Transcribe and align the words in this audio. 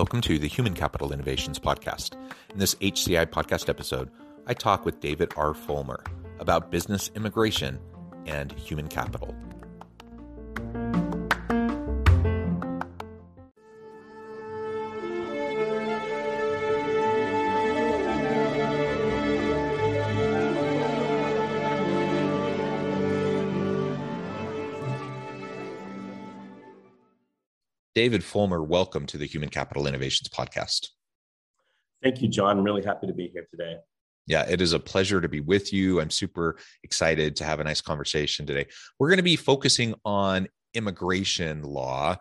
Welcome 0.00 0.22
to 0.22 0.38
the 0.38 0.48
Human 0.48 0.72
Capital 0.72 1.12
Innovations 1.12 1.58
Podcast. 1.58 2.14
In 2.54 2.58
this 2.58 2.74
HCI 2.76 3.26
podcast 3.26 3.68
episode, 3.68 4.10
I 4.46 4.54
talk 4.54 4.86
with 4.86 4.98
David 4.98 5.34
R. 5.36 5.52
Fullmer 5.52 6.02
about 6.38 6.70
business 6.70 7.10
immigration 7.14 7.78
and 8.24 8.50
human 8.52 8.88
capital. 8.88 9.29
David 27.94 28.20
Fullmer, 28.20 28.64
welcome 28.64 29.04
to 29.06 29.18
the 29.18 29.26
Human 29.26 29.48
Capital 29.48 29.88
Innovations 29.88 30.28
Podcast. 30.28 30.90
Thank 32.04 32.22
you, 32.22 32.28
John. 32.28 32.58
I'm 32.58 32.64
really 32.64 32.84
happy 32.84 33.08
to 33.08 33.12
be 33.12 33.28
here 33.32 33.48
today. 33.50 33.78
Yeah, 34.28 34.44
it 34.48 34.60
is 34.60 34.72
a 34.72 34.78
pleasure 34.78 35.20
to 35.20 35.28
be 35.28 35.40
with 35.40 35.72
you. 35.72 36.00
I'm 36.00 36.10
super 36.10 36.56
excited 36.84 37.34
to 37.36 37.44
have 37.44 37.58
a 37.58 37.64
nice 37.64 37.80
conversation 37.80 38.46
today. 38.46 38.66
We're 39.00 39.08
going 39.08 39.16
to 39.16 39.24
be 39.24 39.34
focusing 39.34 39.96
on 40.04 40.46
immigration 40.72 41.64
law, 41.64 42.16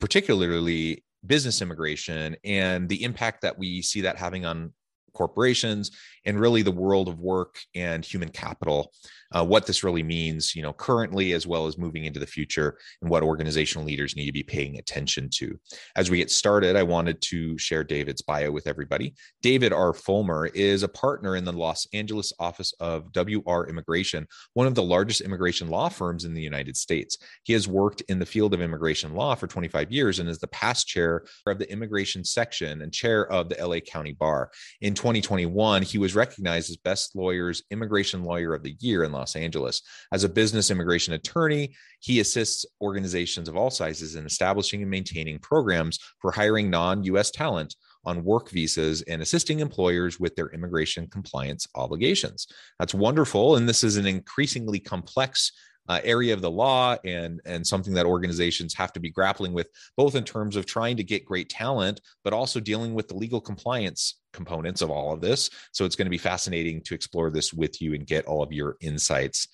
particularly 0.00 1.04
business 1.24 1.62
immigration, 1.62 2.34
and 2.42 2.88
the 2.88 3.04
impact 3.04 3.42
that 3.42 3.56
we 3.56 3.82
see 3.82 4.00
that 4.00 4.16
having 4.16 4.44
on 4.44 4.72
corporations 5.16 5.90
and 6.26 6.38
really 6.38 6.62
the 6.62 6.70
world 6.70 7.08
of 7.08 7.18
work 7.18 7.58
and 7.74 8.04
human 8.04 8.28
capital 8.28 8.92
uh, 9.32 9.44
what 9.44 9.66
this 9.66 9.82
really 9.82 10.02
means 10.02 10.54
you 10.54 10.62
know 10.62 10.72
currently 10.72 11.32
as 11.32 11.46
well 11.46 11.66
as 11.66 11.78
moving 11.78 12.04
into 12.04 12.20
the 12.20 12.26
future 12.26 12.78
and 13.02 13.10
what 13.10 13.22
organizational 13.22 13.86
leaders 13.86 14.14
need 14.16 14.26
to 14.26 14.32
be 14.32 14.42
paying 14.42 14.78
attention 14.78 15.28
to. 15.30 15.58
As 15.96 16.10
we 16.10 16.18
get 16.18 16.30
started 16.30 16.76
i 16.76 16.82
wanted 16.82 17.20
to 17.22 17.56
share 17.58 17.84
david's 17.84 18.22
bio 18.22 18.50
with 18.50 18.66
everybody. 18.66 19.14
David 19.42 19.72
r. 19.72 19.92
Fullmer 19.92 20.50
is 20.54 20.82
a 20.82 20.88
partner 20.88 21.36
in 21.36 21.44
the 21.44 21.52
los 21.52 21.86
angeles 21.92 22.32
office 22.38 22.72
of 22.80 23.10
wr 23.14 23.68
immigration 23.68 24.26
one 24.54 24.66
of 24.66 24.74
the 24.74 24.82
largest 24.82 25.20
immigration 25.20 25.68
law 25.68 25.88
firms 25.88 26.24
in 26.24 26.34
the 26.34 26.42
united 26.42 26.76
states. 26.76 27.18
He 27.44 27.52
has 27.52 27.66
worked 27.66 28.02
in 28.08 28.18
the 28.18 28.26
field 28.26 28.54
of 28.54 28.60
immigration 28.60 29.14
law 29.14 29.34
for 29.34 29.46
25 29.46 29.90
years 29.90 30.18
and 30.18 30.28
is 30.28 30.38
the 30.38 30.46
past 30.48 30.86
chair 30.86 31.24
of 31.46 31.58
the 31.58 31.70
immigration 31.70 32.24
section 32.24 32.82
and 32.82 32.92
chair 32.92 33.30
of 33.30 33.48
the 33.48 33.66
la 33.66 33.80
county 33.80 34.12
bar. 34.12 34.50
In 34.80 34.94
2021 35.06 35.82
he 35.82 35.98
was 35.98 36.16
recognized 36.16 36.68
as 36.68 36.76
best 36.78 37.14
lawyers 37.14 37.62
immigration 37.70 38.24
lawyer 38.24 38.52
of 38.52 38.64
the 38.64 38.74
year 38.80 39.04
in 39.04 39.12
Los 39.12 39.36
Angeles. 39.36 39.80
As 40.10 40.24
a 40.24 40.28
business 40.28 40.68
immigration 40.68 41.14
attorney, 41.14 41.76
he 42.00 42.18
assists 42.18 42.66
organizations 42.80 43.48
of 43.48 43.56
all 43.56 43.70
sizes 43.70 44.16
in 44.16 44.26
establishing 44.26 44.82
and 44.82 44.90
maintaining 44.90 45.38
programs 45.38 46.00
for 46.18 46.32
hiring 46.32 46.70
non 46.70 47.04
US 47.04 47.30
talent 47.30 47.76
on 48.04 48.24
work 48.24 48.50
visas 48.50 49.02
and 49.02 49.22
assisting 49.22 49.60
employers 49.60 50.18
with 50.18 50.34
their 50.34 50.48
immigration 50.48 51.06
compliance 51.06 51.68
obligations. 51.76 52.48
That's 52.80 52.92
wonderful. 52.92 53.54
And 53.54 53.68
this 53.68 53.84
is 53.84 53.96
an 53.96 54.06
increasingly 54.06 54.80
complex 54.80 55.52
uh, 55.88 56.00
area 56.02 56.34
of 56.34 56.40
the 56.40 56.50
law 56.50 56.96
and 57.04 57.40
and 57.44 57.66
something 57.66 57.94
that 57.94 58.06
organizations 58.06 58.74
have 58.74 58.92
to 58.92 59.00
be 59.00 59.10
grappling 59.10 59.52
with 59.52 59.68
both 59.96 60.14
in 60.14 60.24
terms 60.24 60.56
of 60.56 60.66
trying 60.66 60.96
to 60.96 61.04
get 61.04 61.24
great 61.24 61.48
talent 61.48 62.00
but 62.24 62.32
also 62.32 62.60
dealing 62.60 62.94
with 62.94 63.08
the 63.08 63.16
legal 63.16 63.40
compliance 63.40 64.16
components 64.36 64.82
of 64.82 64.90
all 64.90 65.12
of 65.12 65.20
this. 65.20 65.50
So 65.72 65.84
it's 65.84 65.96
going 65.96 66.06
to 66.06 66.10
be 66.10 66.18
fascinating 66.18 66.82
to 66.82 66.94
explore 66.94 67.30
this 67.30 67.52
with 67.52 67.82
you 67.82 67.94
and 67.94 68.06
get 68.06 68.26
all 68.26 68.42
of 68.42 68.52
your 68.52 68.76
insights. 68.80 69.48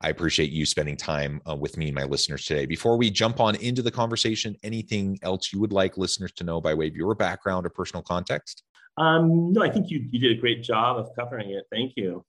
I 0.00 0.08
appreciate 0.08 0.50
you 0.50 0.66
spending 0.66 0.96
time 0.96 1.40
uh, 1.48 1.54
with 1.54 1.76
me 1.76 1.86
and 1.86 1.94
my 1.94 2.02
listeners 2.02 2.44
today. 2.44 2.66
Before 2.66 2.96
we 2.96 3.08
jump 3.08 3.38
on 3.38 3.54
into 3.56 3.82
the 3.82 3.90
conversation, 3.90 4.56
anything 4.64 5.18
else 5.22 5.52
you 5.52 5.60
would 5.60 5.72
like 5.72 5.96
listeners 5.96 6.32
to 6.32 6.44
know 6.44 6.60
by 6.60 6.74
way 6.74 6.88
of 6.88 6.96
your 6.96 7.14
background 7.14 7.66
or 7.66 7.70
personal 7.70 8.02
context? 8.02 8.64
Um, 8.96 9.52
no, 9.52 9.62
I 9.62 9.70
think 9.70 9.90
you, 9.90 10.04
you 10.10 10.18
did 10.18 10.36
a 10.36 10.40
great 10.40 10.62
job 10.62 10.98
of 10.98 11.14
covering 11.14 11.50
it. 11.50 11.64
Thank 11.70 11.92
you. 11.96 12.24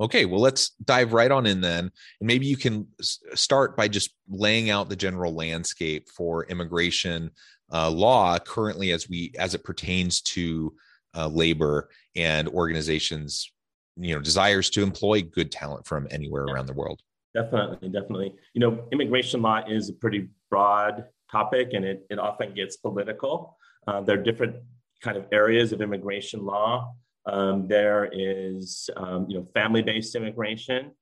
Okay, 0.00 0.24
well, 0.24 0.40
let's 0.40 0.70
dive 0.82 1.12
right 1.12 1.30
on 1.30 1.44
in 1.44 1.60
then. 1.60 1.90
And 2.20 2.26
maybe 2.26 2.46
you 2.46 2.56
can 2.56 2.86
start 3.34 3.76
by 3.76 3.86
just 3.86 4.14
laying 4.28 4.70
out 4.70 4.88
the 4.88 4.96
general 4.96 5.34
landscape 5.34 6.08
for 6.08 6.46
immigration 6.46 7.30
uh, 7.70 7.90
law 7.90 8.38
currently 8.38 8.92
as 8.92 9.08
we 9.08 9.32
as 9.38 9.54
it 9.54 9.62
pertains 9.62 10.22
to 10.22 10.74
uh, 11.16 11.28
labor 11.28 11.88
and 12.16 12.48
organizations 12.48 13.50
you 13.96 14.14
know 14.14 14.20
desires 14.20 14.70
to 14.70 14.82
employ 14.82 15.22
good 15.22 15.50
talent 15.50 15.86
from 15.86 16.06
anywhere 16.10 16.46
yeah. 16.46 16.54
around 16.54 16.66
the 16.66 16.72
world. 16.72 17.00
Definitely 17.34 17.88
definitely. 17.88 18.34
You 18.54 18.60
know 18.60 18.88
immigration 18.92 19.42
law 19.42 19.62
is 19.68 19.88
a 19.88 19.92
pretty 19.92 20.28
broad 20.50 21.04
topic 21.30 21.70
and 21.74 21.84
it, 21.84 22.06
it 22.10 22.18
often 22.18 22.54
gets 22.54 22.76
political. 22.76 23.56
Uh, 23.86 24.00
there 24.00 24.18
are 24.18 24.22
different 24.22 24.56
kind 25.00 25.16
of 25.16 25.26
areas 25.32 25.72
of 25.72 25.80
immigration 25.80 26.44
law. 26.44 26.92
Um, 27.26 27.68
there 27.68 28.08
is 28.12 28.88
um, 28.96 29.26
you 29.28 29.38
know 29.38 29.46
family-based 29.54 30.14
immigration 30.14 30.92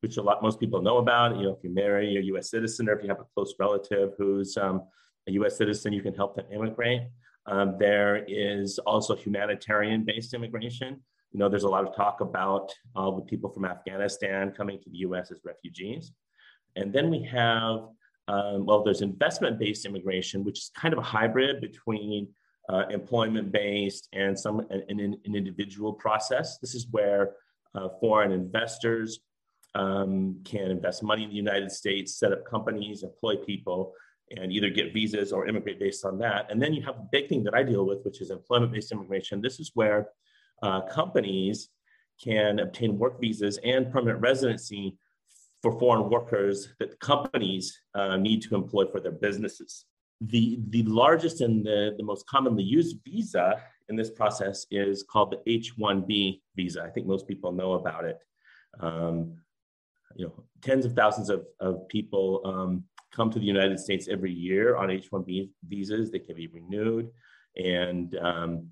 which 0.00 0.16
a 0.16 0.22
lot 0.22 0.42
most 0.42 0.58
people 0.58 0.80
know 0.80 0.96
about. 0.96 1.36
You 1.36 1.44
know 1.44 1.52
if 1.52 1.62
you 1.62 1.72
marry 1.72 2.16
a 2.16 2.20
us 2.22 2.50
citizen 2.50 2.88
or 2.88 2.94
if 2.94 3.02
you 3.02 3.08
have 3.08 3.20
a 3.20 3.26
close 3.34 3.54
relative 3.58 4.12
who's 4.18 4.56
um, 4.56 4.82
a 5.28 5.32
us 5.32 5.56
citizen 5.56 5.92
you 5.92 6.02
can 6.02 6.14
help 6.14 6.36
them 6.36 6.46
immigrate 6.52 7.02
um, 7.46 7.76
there 7.78 8.24
is 8.28 8.78
also 8.80 9.16
humanitarian 9.16 10.04
based 10.04 10.34
immigration. 10.34 11.00
You 11.32 11.38
know, 11.38 11.48
there's 11.48 11.64
a 11.64 11.68
lot 11.68 11.86
of 11.86 11.94
talk 11.94 12.20
about 12.20 12.72
uh, 12.96 13.10
the 13.10 13.22
people 13.22 13.50
from 13.50 13.64
Afghanistan 13.64 14.52
coming 14.52 14.78
to 14.80 14.90
the 14.90 14.98
US 14.98 15.30
as 15.30 15.40
refugees. 15.44 16.12
And 16.76 16.92
then 16.92 17.10
we 17.10 17.22
have, 17.24 17.80
um, 18.28 18.66
well, 18.66 18.82
there's 18.82 19.02
investment 19.02 19.58
based 19.58 19.86
immigration, 19.86 20.44
which 20.44 20.58
is 20.58 20.70
kind 20.76 20.92
of 20.92 20.98
a 20.98 21.02
hybrid 21.02 21.60
between 21.60 22.28
uh, 22.68 22.86
employment 22.90 23.50
based 23.50 24.08
and 24.12 24.38
some 24.38 24.60
an, 24.70 24.84
an, 24.88 25.16
individual 25.24 25.92
process. 25.92 26.58
This 26.58 26.74
is 26.74 26.86
where 26.90 27.32
uh, 27.74 27.88
foreign 28.00 28.30
investors 28.30 29.20
um, 29.74 30.40
can 30.44 30.70
invest 30.70 31.02
money 31.02 31.24
in 31.24 31.30
the 31.30 31.36
United 31.36 31.72
States, 31.72 32.18
set 32.18 32.32
up 32.32 32.44
companies, 32.44 33.02
employ 33.02 33.36
people, 33.36 33.92
and 34.36 34.52
either 34.52 34.70
get 34.70 34.92
visas 34.92 35.32
or 35.32 35.46
immigrate 35.46 35.80
based 35.80 36.04
on 36.04 36.18
that. 36.18 36.50
And 36.50 36.62
then 36.62 36.72
you 36.72 36.82
have 36.82 36.96
the 36.96 37.08
big 37.10 37.28
thing 37.28 37.42
that 37.44 37.54
I 37.54 37.62
deal 37.62 37.84
with, 37.84 38.04
which 38.04 38.20
is 38.20 38.30
employment 38.30 38.72
based 38.72 38.92
immigration. 38.92 39.40
This 39.40 39.58
is 39.58 39.72
where 39.74 40.08
uh, 40.62 40.82
companies 40.82 41.68
can 42.22 42.58
obtain 42.60 42.98
work 42.98 43.20
visas 43.20 43.58
and 43.64 43.90
permanent 43.90 44.20
residency 44.20 44.96
for 45.62 45.78
foreign 45.78 46.08
workers 46.08 46.68
that 46.78 46.98
companies 47.00 47.80
uh, 47.94 48.16
need 48.16 48.42
to 48.42 48.54
employ 48.54 48.86
for 48.86 49.00
their 49.00 49.12
businesses. 49.12 49.86
The, 50.20 50.60
the 50.68 50.82
largest 50.84 51.40
and 51.40 51.64
the, 51.64 51.94
the 51.96 52.04
most 52.04 52.26
commonly 52.26 52.62
used 52.62 52.98
visa 53.04 53.62
in 53.88 53.96
this 53.96 54.10
process 54.10 54.66
is 54.70 55.02
called 55.02 55.32
the 55.32 55.52
H 55.52 55.76
1B 55.78 56.40
visa. 56.56 56.82
I 56.82 56.90
think 56.90 57.06
most 57.06 57.26
people 57.26 57.52
know 57.52 57.72
about 57.72 58.04
it. 58.04 58.18
Um, 58.80 59.38
you 60.16 60.26
know, 60.26 60.44
tens 60.62 60.84
of 60.84 60.92
thousands 60.94 61.30
of, 61.30 61.46
of 61.60 61.88
people 61.88 62.42
um, 62.44 62.84
come 63.10 63.30
to 63.30 63.38
the 63.38 63.46
United 63.46 63.78
States 63.78 64.08
every 64.08 64.32
year 64.32 64.76
on 64.76 64.90
H-1B 64.90 65.50
visas. 65.68 66.10
They 66.10 66.18
can 66.18 66.36
be 66.36 66.48
renewed, 66.48 67.10
and 67.56 68.16
um, 68.16 68.68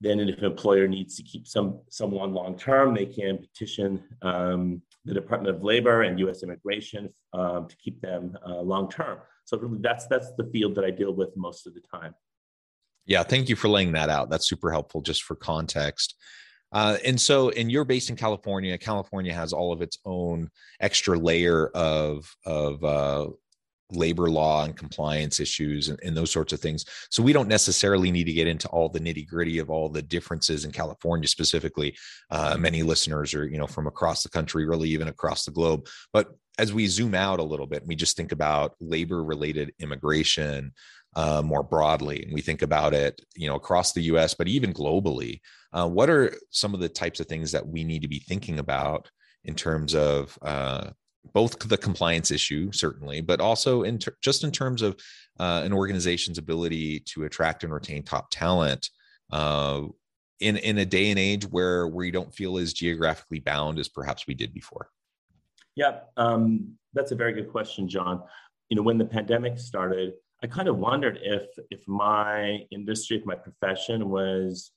then 0.00 0.20
if 0.20 0.38
an 0.38 0.44
employer 0.44 0.86
needs 0.86 1.16
to 1.16 1.22
keep 1.22 1.46
some 1.46 1.80
someone 1.88 2.34
long 2.34 2.58
term, 2.58 2.94
they 2.94 3.06
can 3.06 3.38
petition 3.38 4.02
um, 4.22 4.82
the 5.04 5.14
Department 5.14 5.54
of 5.54 5.62
Labor 5.62 6.02
and 6.02 6.18
U.S. 6.20 6.42
Immigration 6.42 7.08
um, 7.32 7.68
to 7.68 7.76
keep 7.76 8.00
them 8.00 8.36
uh, 8.46 8.60
long 8.60 8.90
term. 8.90 9.18
So 9.44 9.58
really, 9.58 9.78
that's 9.80 10.06
that's 10.06 10.32
the 10.36 10.44
field 10.52 10.74
that 10.76 10.84
I 10.84 10.90
deal 10.90 11.14
with 11.14 11.36
most 11.36 11.66
of 11.66 11.74
the 11.74 11.80
time. 11.80 12.14
Yeah, 13.06 13.22
thank 13.22 13.48
you 13.48 13.56
for 13.56 13.68
laying 13.68 13.92
that 13.92 14.08
out. 14.08 14.30
That's 14.30 14.48
super 14.48 14.70
helpful, 14.70 15.02
just 15.02 15.22
for 15.22 15.36
context. 15.36 16.14
Uh, 16.72 16.96
and 17.04 17.20
so, 17.20 17.50
and 17.50 17.70
you're 17.70 17.84
based 17.84 18.10
in 18.10 18.16
California. 18.16 18.76
California 18.78 19.32
has 19.32 19.52
all 19.52 19.72
of 19.72 19.80
its 19.80 19.98
own 20.04 20.50
extra 20.80 21.16
layer 21.18 21.68
of 21.68 22.34
of 22.44 22.82
uh, 22.82 23.28
labor 23.96 24.30
law 24.30 24.64
and 24.64 24.76
compliance 24.76 25.40
issues 25.40 25.88
and, 25.88 25.98
and, 26.02 26.16
those 26.16 26.30
sorts 26.30 26.52
of 26.52 26.60
things. 26.60 26.84
So 27.10 27.22
we 27.22 27.32
don't 27.32 27.48
necessarily 27.48 28.10
need 28.10 28.24
to 28.24 28.32
get 28.32 28.46
into 28.46 28.68
all 28.68 28.88
the 28.88 29.00
nitty 29.00 29.26
gritty 29.26 29.58
of 29.58 29.70
all 29.70 29.88
the 29.88 30.02
differences 30.02 30.64
in 30.64 30.72
California 30.72 31.28
specifically. 31.28 31.96
Uh, 32.30 32.56
many 32.58 32.82
listeners 32.82 33.34
are, 33.34 33.46
you 33.46 33.58
know, 33.58 33.66
from 33.66 33.86
across 33.86 34.22
the 34.22 34.28
country, 34.28 34.66
really 34.66 34.90
even 34.90 35.08
across 35.08 35.44
the 35.44 35.50
globe. 35.50 35.86
But 36.12 36.28
as 36.58 36.72
we 36.72 36.86
zoom 36.86 37.14
out 37.14 37.40
a 37.40 37.44
little 37.44 37.66
bit, 37.66 37.86
we 37.86 37.96
just 37.96 38.16
think 38.16 38.32
about 38.32 38.74
labor 38.80 39.24
related 39.24 39.72
immigration 39.80 40.72
uh, 41.16 41.42
more 41.42 41.62
broadly, 41.62 42.22
and 42.22 42.32
we 42.32 42.40
think 42.40 42.62
about 42.62 42.92
it, 42.92 43.20
you 43.36 43.46
know, 43.46 43.54
across 43.54 43.92
the 43.92 44.02
U.S., 44.02 44.34
but 44.34 44.48
even 44.48 44.72
globally. 44.72 45.40
Uh, 45.72 45.88
what 45.88 46.10
are 46.10 46.34
some 46.50 46.74
of 46.74 46.80
the 46.80 46.88
types 46.88 47.20
of 47.20 47.26
things 47.26 47.52
that 47.52 47.66
we 47.66 47.84
need 47.84 48.02
to 48.02 48.08
be 48.08 48.18
thinking 48.18 48.58
about 48.58 49.10
in 49.44 49.54
terms 49.54 49.94
of 49.94 50.38
uh, 50.42 50.90
both 51.32 51.58
the 51.68 51.76
compliance 51.76 52.30
issue, 52.30 52.70
certainly, 52.72 53.20
but 53.20 53.40
also 53.40 53.82
in 53.82 53.98
ter- 53.98 54.16
just 54.22 54.44
in 54.44 54.50
terms 54.50 54.82
of 54.82 54.96
uh, 55.40 55.62
an 55.64 55.72
organization's 55.72 56.38
ability 56.38 57.00
to 57.00 57.24
attract 57.24 57.64
and 57.64 57.72
retain 57.72 58.02
top 58.02 58.30
talent 58.30 58.90
uh, 59.32 59.82
in 60.40 60.56
in 60.58 60.78
a 60.78 60.84
day 60.84 61.10
and 61.10 61.18
age 61.18 61.44
where 61.44 61.88
we 61.88 62.10
don't 62.10 62.34
feel 62.34 62.58
as 62.58 62.72
geographically 62.72 63.40
bound 63.40 63.78
as 63.78 63.88
perhaps 63.88 64.26
we 64.26 64.34
did 64.34 64.52
before. 64.52 64.88
Yeah, 65.74 66.00
um, 66.16 66.74
that's 66.92 67.12
a 67.12 67.16
very 67.16 67.32
good 67.32 67.50
question, 67.50 67.88
John. 67.88 68.22
You 68.68 68.76
know, 68.76 68.82
when 68.82 68.98
the 68.98 69.04
pandemic 69.04 69.58
started, 69.58 70.14
I 70.42 70.46
kind 70.46 70.68
of 70.68 70.76
wondered 70.76 71.18
if 71.22 71.46
if 71.70 71.86
my 71.88 72.60
industry, 72.70 73.16
if 73.16 73.26
my 73.26 73.34
profession 73.34 74.08
was 74.08 74.70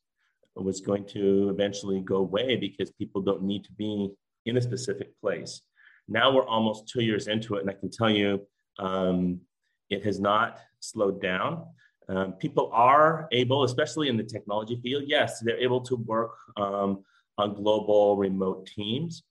was 0.55 0.81
going 0.81 1.05
to 1.05 1.49
eventually 1.49 2.01
go 2.01 2.17
away 2.17 2.55
because 2.55 2.91
people 2.91 3.21
don't 3.21 3.43
need 3.43 3.63
to 3.63 3.71
be 3.73 4.09
in 4.45 4.57
a 4.57 4.61
specific 4.61 5.09
place. 5.21 5.61
Now 6.07 6.31
we're 6.31 6.45
almost 6.45 6.87
two 6.87 7.03
years 7.03 7.27
into 7.27 7.55
it, 7.55 7.61
and 7.61 7.69
I 7.69 7.73
can 7.73 7.89
tell 7.89 8.09
you 8.09 8.41
um, 8.79 9.41
it 9.89 10.05
has 10.05 10.19
not 10.19 10.59
slowed 10.79 11.21
down. 11.21 11.65
Um, 12.09 12.33
people 12.33 12.69
are 12.73 13.27
able, 13.31 13.63
especially 13.63 14.07
in 14.07 14.15
the 14.15 14.23
technology 14.23 14.79
field, 14.81 15.03
yes, 15.07 15.41
they're 15.41 15.59
able 15.59 15.81
to 15.81 15.95
work 15.95 16.35
um, 16.55 17.03
on 17.37 17.53
global 17.53 18.15
remote 18.15 18.65
teams, 18.67 19.23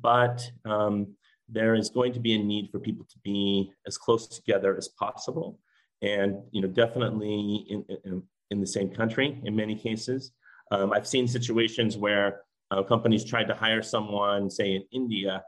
but 0.00 0.48
um, 0.64 1.14
there 1.48 1.74
is 1.74 1.90
going 1.90 2.12
to 2.12 2.20
be 2.20 2.34
a 2.34 2.38
need 2.38 2.70
for 2.70 2.78
people 2.78 3.04
to 3.10 3.18
be 3.24 3.72
as 3.86 3.98
close 3.98 4.28
together 4.28 4.76
as 4.76 4.88
possible, 4.88 5.58
and 6.00 6.36
you 6.52 6.62
know, 6.62 6.68
definitely 6.68 7.66
in, 7.68 7.84
in, 8.04 8.22
in 8.50 8.60
the 8.60 8.66
same 8.66 8.88
country 8.88 9.40
in 9.44 9.56
many 9.56 9.74
cases. 9.74 10.32
Um, 10.70 10.92
I've 10.92 11.06
seen 11.06 11.26
situations 11.26 11.96
where 11.96 12.42
uh, 12.70 12.82
companies 12.82 13.24
tried 13.24 13.48
to 13.48 13.54
hire 13.54 13.82
someone, 13.82 14.48
say 14.48 14.74
in 14.74 14.84
India, 14.92 15.42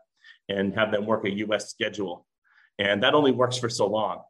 and 0.49 0.75
have 0.75 0.93
them 0.93 1.06
work 1.06 1.25
a 1.25 1.31
US 1.31 1.70
schedule. 1.70 2.26
And 2.79 3.02
that 3.02 3.14
only 3.14 3.32
works 3.32 3.56
for 3.56 3.69
so 3.69 3.87
long. 3.87 4.23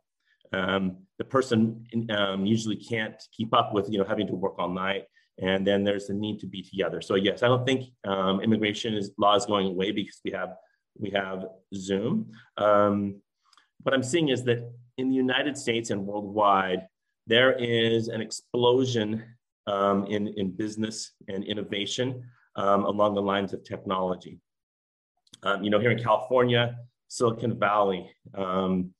Um, 0.52 0.98
the 1.18 1.24
person 1.24 1.84
um, 2.10 2.44
usually 2.46 2.76
can't 2.76 3.20
keep 3.36 3.54
up 3.54 3.72
with 3.72 3.88
you 3.90 3.98
know 3.98 4.04
having 4.04 4.26
to 4.26 4.34
work 4.34 4.54
all 4.58 4.68
night 4.68 5.04
and 5.40 5.66
then 5.66 5.82
there's 5.84 6.06
the 6.06 6.14
need 6.14 6.38
to 6.40 6.46
be 6.46 6.62
together 6.62 7.00
so 7.00 7.14
yes 7.14 7.42
i 7.42 7.48
don't 7.48 7.66
think 7.66 7.84
um, 8.06 8.40
immigration 8.40 8.94
is 8.94 9.10
law 9.18 9.34
is 9.34 9.46
going 9.46 9.66
away 9.66 9.90
because 9.90 10.20
we 10.24 10.30
have 10.30 10.50
we 10.98 11.10
have 11.10 11.44
zoom 11.74 12.30
um, 12.56 13.20
what 13.82 13.94
i'm 13.94 14.02
seeing 14.02 14.28
is 14.28 14.44
that 14.44 14.70
in 14.98 15.08
the 15.08 15.14
united 15.14 15.56
states 15.56 15.90
and 15.90 16.04
worldwide 16.04 16.86
there 17.26 17.52
is 17.52 18.08
an 18.08 18.20
explosion 18.20 19.24
um, 19.66 20.04
in, 20.06 20.28
in 20.36 20.50
business 20.50 21.12
and 21.28 21.42
innovation 21.44 22.22
um, 22.56 22.84
along 22.84 23.14
the 23.14 23.22
lines 23.22 23.52
of 23.52 23.64
technology 23.64 24.38
um, 25.44 25.62
you 25.62 25.70
know, 25.70 25.78
here 25.78 25.90
in 25.90 26.02
California, 26.02 26.76
Silicon 27.08 27.58
Valley 27.58 28.10
um, 28.34 28.90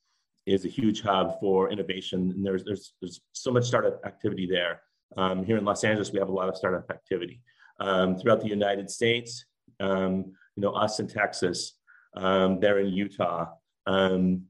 is 0.47 0.65
a 0.65 0.69
huge 0.69 1.01
hub 1.01 1.41
for 1.41 1.71
innovation, 1.71 2.31
and 2.31 2.45
there's 2.45 2.65
there's 2.65 2.93
there's 3.01 3.21
so 3.33 3.51
much 3.51 3.65
startup 3.65 4.01
activity 4.05 4.47
there. 4.47 4.83
Um, 5.17 5.45
here 5.45 5.57
in 5.57 5.65
Los 5.65 5.85
Angeles, 5.85 6.13
we 6.13 6.19
have 6.19 6.29
a 6.29 6.33
lot 6.33 6.49
of 6.49 6.57
startup 6.57 6.91
activity. 6.91 7.41
Um, 7.81 8.17
throughout 8.17 8.41
the 8.41 8.49
United 8.49 8.91
States, 8.91 9.47
um, 9.81 10.33
you 10.55 10.63
know, 10.63 10.73
us 10.73 11.01
in 11.01 11.09
Texas, 11.09 11.79
um, 12.17 12.61
there 12.61 12.79
in 12.79 12.93
Utah, 12.93 13.47
in, 13.89 14.45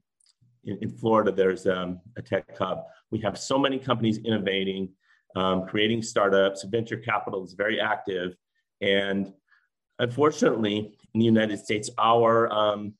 in, 0.63 0.89
Florida, 0.89 1.31
there's 1.31 1.65
a 1.65 1.97
tech 2.23 2.57
hub. 2.57 2.83
We 3.09 3.19
have 3.19 3.37
so 3.37 3.57
many 3.57 3.79
companies 3.79 4.19
innovating, 4.19 4.89
creating 5.67 6.01
startups. 6.01 6.63
Venture 6.65 6.97
capital 6.97 7.43
is 7.43 7.53
very 7.53 7.79
active, 7.79 8.35
and 8.81 9.33
unfortunately, 9.99 10.97
in 11.15 11.19
the 11.19 11.25
United 11.25 11.57
States, 11.57 11.89
our 11.97 12.51
um, 12.51 12.93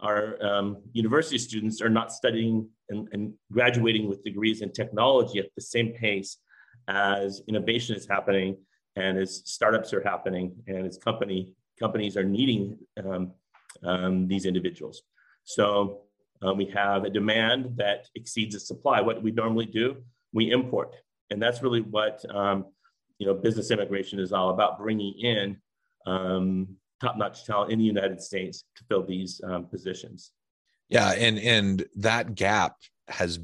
our 0.00 0.40
um, 0.44 0.76
university 0.92 1.38
students 1.38 1.80
are 1.80 1.88
not 1.88 2.12
studying 2.12 2.68
and, 2.88 3.08
and, 3.12 3.34
graduating 3.50 4.08
with 4.08 4.22
degrees 4.22 4.60
in 4.62 4.70
technology 4.70 5.40
at 5.40 5.46
the 5.56 5.62
same 5.62 5.92
pace 5.92 6.36
as 6.86 7.42
innovation 7.48 7.96
is 7.96 8.06
happening 8.06 8.56
and 8.94 9.18
as 9.18 9.42
startups 9.44 9.92
are 9.92 10.02
happening 10.02 10.54
and 10.68 10.86
as 10.86 10.96
company 10.98 11.52
companies 11.80 12.16
are 12.16 12.24
needing 12.24 12.78
um, 13.02 13.32
um 13.82 14.28
these 14.28 14.44
individuals. 14.44 15.02
So 15.44 16.02
uh, 16.44 16.52
we 16.52 16.66
have 16.66 17.04
a 17.04 17.10
demand 17.10 17.60
that 17.76 18.06
exceeds 18.14 18.54
the 18.54 18.60
supply. 18.60 19.00
What 19.00 19.22
we 19.22 19.30
normally 19.32 19.66
do, 19.66 19.96
we 20.32 20.50
import, 20.50 20.94
and 21.30 21.42
that's 21.42 21.62
really 21.62 21.80
what 21.80 22.16
um, 22.28 22.66
you 23.18 23.26
know 23.26 23.34
business 23.34 23.70
immigration 23.70 24.20
is 24.20 24.32
all 24.32 24.50
about: 24.50 24.78
bringing 24.78 25.14
in 25.18 25.56
um, 26.06 26.76
top-notch 27.00 27.44
talent 27.44 27.72
in 27.72 27.78
the 27.78 27.84
United 27.84 28.20
States 28.20 28.64
to 28.76 28.84
fill 28.84 29.04
these 29.04 29.40
um, 29.44 29.66
positions. 29.66 30.32
Yeah, 30.88 31.12
and 31.12 31.38
and 31.38 31.84
that 31.96 32.34
gap 32.34 32.76
has 33.08 33.38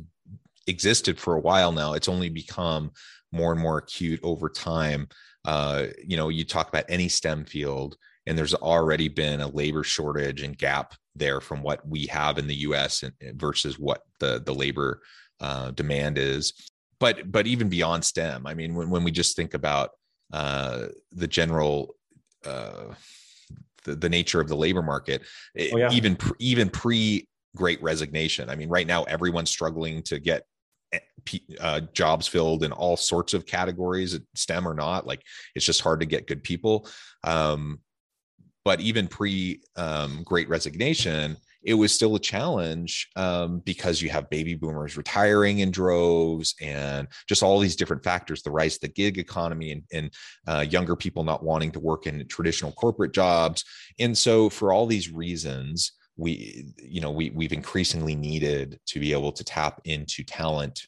existed 0.67 1.19
for 1.19 1.35
a 1.35 1.41
while 1.41 1.73
now. 1.73 1.93
It's 1.93 2.09
only 2.09 2.31
become 2.31 2.93
more 3.33 3.53
and 3.53 3.61
more 3.61 3.79
acute 3.79 4.21
over 4.23 4.49
time. 4.49 5.09
Uh, 5.45 5.87
you 6.03 6.17
know, 6.17 6.31
you 6.31 6.45
talk 6.45 6.69
about 6.69 6.85
any 6.89 7.09
STEM 7.09 7.45
field, 7.45 7.97
and 8.27 8.39
there's 8.39 8.55
already 8.55 9.09
been 9.09 9.43
a 9.43 9.49
labor 9.49 9.85
shortage 9.85 10.43
and 10.43 10.56
gap 10.56 10.95
there 11.15 11.41
from 11.41 11.62
what 11.62 11.87
we 11.87 12.06
have 12.06 12.39
in 12.39 12.47
the 12.47 12.55
U.S. 12.56 13.05
versus 13.35 13.79
what 13.79 14.03
the 14.21 14.43
the 14.45 14.55
labor 14.55 15.03
uh, 15.41 15.71
demand 15.73 16.17
is. 16.17 16.55
But 16.99 17.31
but 17.31 17.47
even 17.47 17.69
beyond 17.69 18.05
STEM, 18.05 18.47
I 18.47 18.55
mean, 18.55 18.75
when 18.75 18.89
when 18.89 19.05
we 19.05 19.11
just 19.11 19.37
think 19.37 19.53
about 19.53 19.91
uh, 20.33 20.87
the 21.12 21.29
general 21.29 21.95
uh, 22.47 22.95
the, 23.84 23.94
the 23.94 24.08
nature 24.08 24.40
of 24.40 24.48
the 24.48 24.56
labor 24.56 24.82
market, 24.82 25.22
oh, 25.58 25.76
yeah. 25.76 25.90
even 25.92 26.16
even 26.38 26.69
pre 26.69 27.28
Great 27.56 27.82
Resignation. 27.82 28.50
I 28.50 28.56
mean, 28.56 28.69
right 28.69 28.86
now 28.86 29.04
everyone's 29.04 29.50
struggling 29.50 30.02
to 30.04 30.19
get 30.19 30.42
eh, 30.92 30.98
uh, 31.60 31.81
jobs 31.92 32.26
filled 32.26 32.64
in 32.64 32.72
all 32.72 32.96
sorts 32.96 33.32
of 33.32 33.46
categories, 33.46 34.19
STEM 34.34 34.66
or 34.66 34.75
not. 34.75 35.06
Like 35.06 35.22
it's 35.54 35.64
just 35.64 35.81
hard 35.81 36.00
to 36.00 36.06
get 36.06 36.26
good 36.26 36.42
people. 36.42 36.88
Um, 37.22 37.81
but 38.64 38.81
even 38.81 39.06
pre 39.06 39.60
um, 39.76 40.22
Great 40.25 40.48
Resignation, 40.48 41.36
it 41.64 41.75
was 41.75 41.93
still 41.93 42.14
a 42.14 42.20
challenge 42.20 43.08
um, 43.16 43.61
because 43.61 44.02
you 44.02 44.11
have 44.11 44.28
baby 44.28 44.55
boomers 44.55 44.96
retiring 44.96 45.61
in 45.61 45.70
droves 45.70 46.55
and 46.60 47.08
just 47.27 47.43
all 47.43 47.58
these 47.58 47.77
different 47.77 48.05
factors 48.05 48.43
the 48.43 48.50
rise 48.50 48.74
of 48.74 48.82
the 48.82 48.89
gig 48.89 49.19
economy 49.19 49.72
and, 49.72 49.82
and 49.93 50.10
uh, 50.46 50.60
younger 50.60 50.94
people 50.94 51.24
not 51.24 51.43
wanting 51.43 51.72
to 51.72 51.81
work 51.81 52.06
in 52.06 52.27
traditional 52.29 52.72
corporate 52.72 53.12
jobs. 53.12 53.65
And 53.98 54.17
so 54.17 54.50
for 54.50 54.72
all 54.72 54.86
these 54.86 55.10
reasons 55.10 55.93
we 56.17 56.67
you 56.79 57.00
know 57.00 57.10
we, 57.10 57.31
we've 57.31 57.53
increasingly 57.53 58.15
needed 58.15 58.79
to 58.86 59.00
be 59.00 59.12
able 59.12 59.32
to 59.32 59.43
tap 59.43 59.81
into 59.84 60.22
talent 60.22 60.86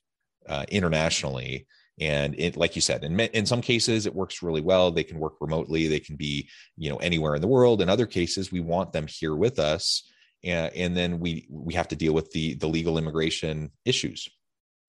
uh, 0.49 0.65
internationally. 0.69 1.67
And 1.99 2.39
it 2.39 2.57
like 2.57 2.77
you 2.77 2.83
said 2.83 3.03
in, 3.03 3.19
in 3.19 3.47
some 3.47 3.63
cases 3.63 4.05
it 4.05 4.15
works 4.15 4.43
really 4.43 4.61
well. 4.61 4.91
They 4.91 5.03
can 5.05 5.19
work 5.19 5.35
remotely. 5.41 5.89
They 5.89 6.01
can 6.01 6.17
be 6.17 6.49
you 6.77 6.91
know 6.91 6.97
anywhere 6.97 7.35
in 7.35 7.41
the 7.41 7.49
world. 7.49 7.81
In 7.81 7.89
other 7.89 8.07
cases 8.07 8.53
we 8.53 8.61
want 8.61 8.93
them 8.93 9.07
here 9.09 9.35
with 9.35 9.59
us 9.59 10.09
and, 10.45 10.75
and 10.75 10.97
then 10.97 11.21
we 11.21 11.47
we 11.51 11.75
have 11.75 11.89
to 11.89 11.97
deal 11.97 12.13
with 12.13 12.31
the 12.33 12.55
the 12.55 12.67
legal 12.67 12.99
immigration 12.99 13.71
issues. 13.85 14.29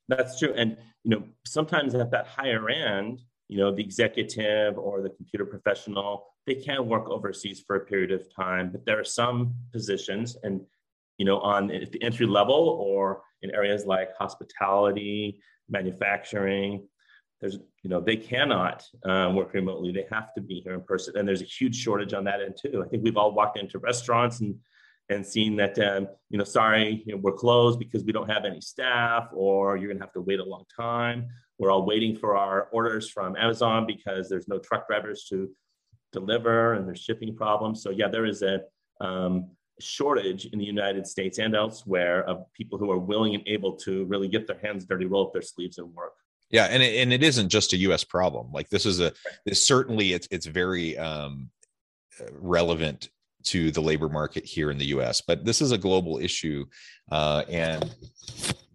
That's 0.08 0.40
true. 0.40 0.54
And 0.56 0.78
you 1.04 1.12
know 1.12 1.24
sometimes 1.46 1.96
at 1.96 2.12
that 2.12 2.28
higher 2.28 2.70
end 2.70 3.22
you 3.48 3.58
know 3.58 3.74
the 3.74 3.82
executive 3.82 4.78
or 4.78 5.02
the 5.02 5.10
computer 5.10 5.46
professional 5.46 6.26
they 6.46 6.56
can 6.56 6.86
work 6.86 7.10
overseas 7.10 7.64
for 7.66 7.78
a 7.78 7.80
period 7.80 8.12
of 8.12 8.34
time 8.34 8.70
but 8.72 8.86
there 8.86 9.00
are 9.00 9.06
some 9.06 9.54
positions 9.72 10.36
and 10.44 10.60
you 11.18 11.26
know 11.26 11.40
on 11.40 11.68
the 11.68 12.04
entry 12.04 12.26
level 12.26 12.78
or 12.82 13.22
in 13.42 13.52
areas 13.52 13.86
like 13.86 14.10
hospitality 14.18 15.40
manufacturing 15.70 16.86
there's 17.40 17.58
you 17.84 17.90
know 17.90 18.02
they 18.02 18.18
cannot 18.18 18.84
um, 19.06 19.36
work 19.36 19.54
remotely. 19.54 19.92
They 19.92 20.08
have 20.12 20.34
to 20.34 20.42
be 20.42 20.62
here 20.62 20.74
in 20.74 20.82
person. 20.82 21.16
And 21.16 21.28
there's 21.28 21.44
a 21.44 21.46
huge 21.46 21.76
shortage 21.76 22.14
on 22.14 22.24
that 22.24 22.42
end 22.42 22.58
too. 22.60 22.84
I 22.84 22.90
think 22.90 23.04
we've 23.04 23.16
all 23.16 23.32
walked 23.32 23.60
into 23.60 23.78
restaurants 23.78 24.40
and 24.40 24.56
and 25.10 25.26
seeing 25.26 25.56
that 25.56 25.78
um, 25.80 26.08
you 26.30 26.38
know 26.38 26.44
sorry 26.44 27.04
you 27.06 27.14
know, 27.14 27.22
we're 27.22 27.34
closed 27.34 27.80
because 27.80 28.04
we 28.04 28.12
don't 28.12 28.30
have 28.30 28.46
any 28.46 28.62
staff 28.62 29.28
or 29.34 29.78
you're 29.78 29.88
going 29.88 29.98
to 29.98 30.04
have 30.04 30.14
to 30.14 30.22
wait 30.22 30.40
a 30.40 30.44
long 30.44 30.64
time 30.76 31.28
we're 31.60 31.72
all 31.72 31.86
waiting 31.86 32.16
for 32.16 32.36
our 32.36 32.68
orders 32.72 33.10
from 33.10 33.36
amazon 33.38 33.86
because 33.88 34.30
there's 34.30 34.48
no 34.48 34.60
truck 34.60 34.88
drivers 34.88 35.26
to 35.30 35.50
deliver 36.12 36.74
and 36.74 36.88
there's 36.88 37.00
shipping 37.00 37.36
problems 37.36 37.82
so 37.82 37.90
yeah 37.90 38.08
there 38.08 38.26
is 38.26 38.42
a 38.42 38.62
um, 39.00 39.50
shortage 39.80 40.46
in 40.48 40.60
the 40.60 40.66
United 40.66 41.06
States 41.06 41.40
and 41.40 41.56
elsewhere 41.56 42.24
of 42.24 42.52
people 42.54 42.78
who 42.78 42.92
are 42.92 42.98
willing 42.98 43.36
and 43.36 43.48
able 43.48 43.74
to 43.74 44.06
really 44.06 44.28
get 44.28 44.48
their 44.48 44.58
hands 44.60 44.86
dirty, 44.86 45.06
roll 45.06 45.28
up 45.28 45.34
their 45.34 45.42
sleeves, 45.42 45.78
and 45.78 45.94
work. 45.94 46.14
Yeah, 46.50 46.66
and 46.66 46.82
it, 46.82 47.02
and 47.02 47.12
it 47.12 47.24
isn't 47.24 47.50
just 47.50 47.74
a 47.74 47.78
U.S. 47.78 48.04
problem. 48.04 48.52
Like 48.52 48.70
this 48.70 48.86
is 48.86 49.00
a 49.00 49.14
this 49.46 49.66
certainly 49.66 50.14
it's 50.14 50.28
it's 50.32 50.46
very 50.46 50.98
um, 50.98 51.50
relevant 52.32 53.10
to 53.52 53.72
the 53.72 53.82
labor 53.82 54.10
market 54.10 54.46
here 54.46 54.72
in 54.72 54.78
the 54.78 54.88
U.S. 54.88 55.22
But 55.22 55.46
this 55.46 55.62
is 55.62 55.72
a 55.72 55.78
global 55.78 56.18
issue, 56.20 56.66
uh, 57.12 57.44
and 57.50 57.94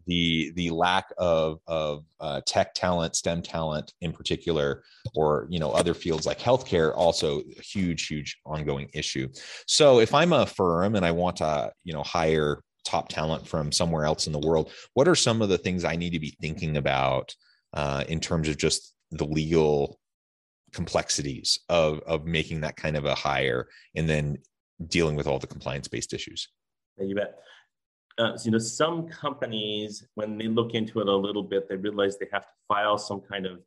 the 0.07 0.53
the 0.57 0.71
lack 0.71 1.07
of 1.19 1.61
of 1.67 2.05
uh, 2.21 2.41
tech 2.47 2.75
talent, 2.75 3.17
STEM 3.17 3.43
talent 3.43 3.93
in 4.01 4.13
particular, 4.13 4.83
or 5.15 5.47
you 5.49 5.59
know 5.59 5.73
other 5.73 5.95
fields 5.95 6.27
like 6.27 6.39
healthcare, 6.39 6.93
also 6.95 7.41
a 7.41 7.63
huge 7.63 8.07
huge 8.07 8.39
ongoing 8.45 8.89
issue. 8.95 9.29
So 9.67 10.01
if 10.01 10.15
I'm 10.15 10.33
a 10.33 10.47
firm 10.47 10.97
and 10.97 11.05
I 11.05 11.13
want 11.13 11.37
to 11.37 11.73
you 11.85 11.93
know 11.93 12.03
hire 12.03 12.63
top 12.85 13.09
talent 13.09 13.47
from 13.47 13.71
somewhere 13.71 14.05
else 14.05 14.27
in 14.27 14.33
the 14.33 14.39
world, 14.39 14.73
what 14.95 15.07
are 15.07 15.15
some 15.15 15.41
of 15.41 15.49
the 15.49 15.59
things 15.59 15.85
I 15.85 15.97
need 15.97 16.11
to 16.11 16.21
be 16.21 16.37
thinking 16.41 16.77
about 16.77 17.35
uh, 17.73 18.05
in 18.09 18.21
terms 18.21 18.49
of 18.49 18.57
just 18.57 18.93
the 19.13 19.25
legal 19.25 19.99
complexities 20.73 21.61
of 21.69 22.01
of 22.01 22.25
making 22.25 22.63
that 22.63 22.77
kind 22.77 22.97
of 22.97 23.05
a 23.05 23.15
hire 23.15 23.69
and 23.95 24.09
then 24.09 24.39
dealing 24.87 25.17
with 25.17 25.27
all 25.27 25.39
the 25.39 25.47
compliance 25.47 25.89
based 25.89 26.13
issues? 26.13 26.49
You 26.99 27.15
bet 27.15 27.39
uh, 28.19 28.37
so, 28.37 28.45
you 28.45 28.51
know, 28.51 28.59
some 28.59 29.09
companies, 29.09 30.07
when 30.15 30.37
they 30.37 30.47
look 30.47 30.75
into 30.75 31.01
it 31.01 31.09
a 31.09 31.17
little 31.17 31.43
bit, 31.43 31.69
they 31.69 31.77
realize 31.77 32.19
they 32.19 32.29
have 32.33 32.43
to 32.43 32.53
file 32.69 32.99
some 32.99 33.21
kind 33.21 33.47
of 33.47 33.61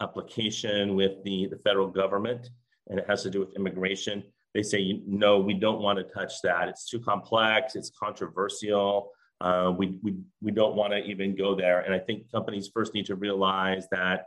application 0.00 0.96
with 0.96 1.22
the, 1.24 1.46
the 1.46 1.58
federal 1.58 1.86
government, 1.86 2.50
and 2.88 2.98
it 2.98 3.06
has 3.08 3.22
to 3.22 3.30
do 3.30 3.40
with 3.40 3.54
immigration. 3.54 4.24
They 4.52 4.62
say, 4.62 5.02
no, 5.06 5.38
we 5.38 5.54
don't 5.54 5.80
want 5.80 5.98
to 5.98 6.04
touch 6.04 6.42
that. 6.42 6.68
It's 6.68 6.88
too 6.88 7.00
complex. 7.00 7.74
It's 7.74 7.90
controversial. 7.90 9.10
Uh, 9.40 9.72
we, 9.76 9.98
we, 10.02 10.14
we 10.40 10.52
don't 10.52 10.76
want 10.76 10.92
to 10.92 10.98
even 10.98 11.36
go 11.36 11.54
there. 11.54 11.80
And 11.80 11.92
I 11.92 11.98
think 11.98 12.30
companies 12.30 12.70
first 12.72 12.94
need 12.94 13.06
to 13.06 13.16
realize 13.16 13.86
that 13.90 14.26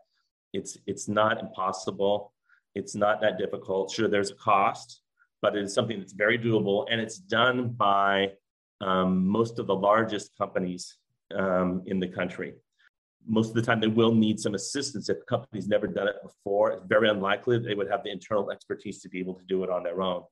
it's, 0.54 0.78
it's 0.86 1.08
not 1.08 1.40
impossible. 1.40 2.34
It's 2.76 2.94
not 2.94 3.22
that 3.22 3.38
difficult. 3.38 3.92
Sure, 3.92 4.08
there's 4.08 4.32
a 4.32 4.36
cost, 4.36 5.02
but 5.42 5.56
it 5.56 5.64
is 5.64 5.74
something 5.74 6.00
that's 6.00 6.14
very 6.14 6.38
doable, 6.38 6.86
and 6.90 7.00
it's 7.00 7.18
done 7.18 7.70
by 7.70 8.32
um, 8.82 9.28
most 9.28 9.60
of 9.60 9.68
the 9.68 9.76
largest 9.76 10.32
companies 10.38 10.98
um, 11.36 11.84
in 11.86 12.00
the 12.00 12.08
country. 12.08 12.54
Most 13.28 13.50
of 13.50 13.56
the 13.56 13.62
time, 13.62 13.80
they 13.80 13.88
will 13.88 14.14
need 14.14 14.40
some 14.40 14.56
assistance. 14.56 15.10
If 15.10 15.20
the 15.20 15.26
company's 15.26 15.68
never 15.68 15.88
done 15.88 16.08
it 16.08 16.16
before, 16.24 16.72
it's 16.72 16.86
very 16.86 17.10
unlikely 17.10 17.58
that 17.58 17.68
they 17.68 17.76
would 17.76 17.90
have 17.90 18.04
the 18.04 18.12
internal 18.12 18.52
expertise 18.52 19.02
to 19.02 19.10
be 19.10 19.20
able 19.20 19.34
to 19.34 19.44
do 19.46 19.64
it 19.64 19.70
on 19.70 19.84
their 19.84 20.02
own. 20.02 20.24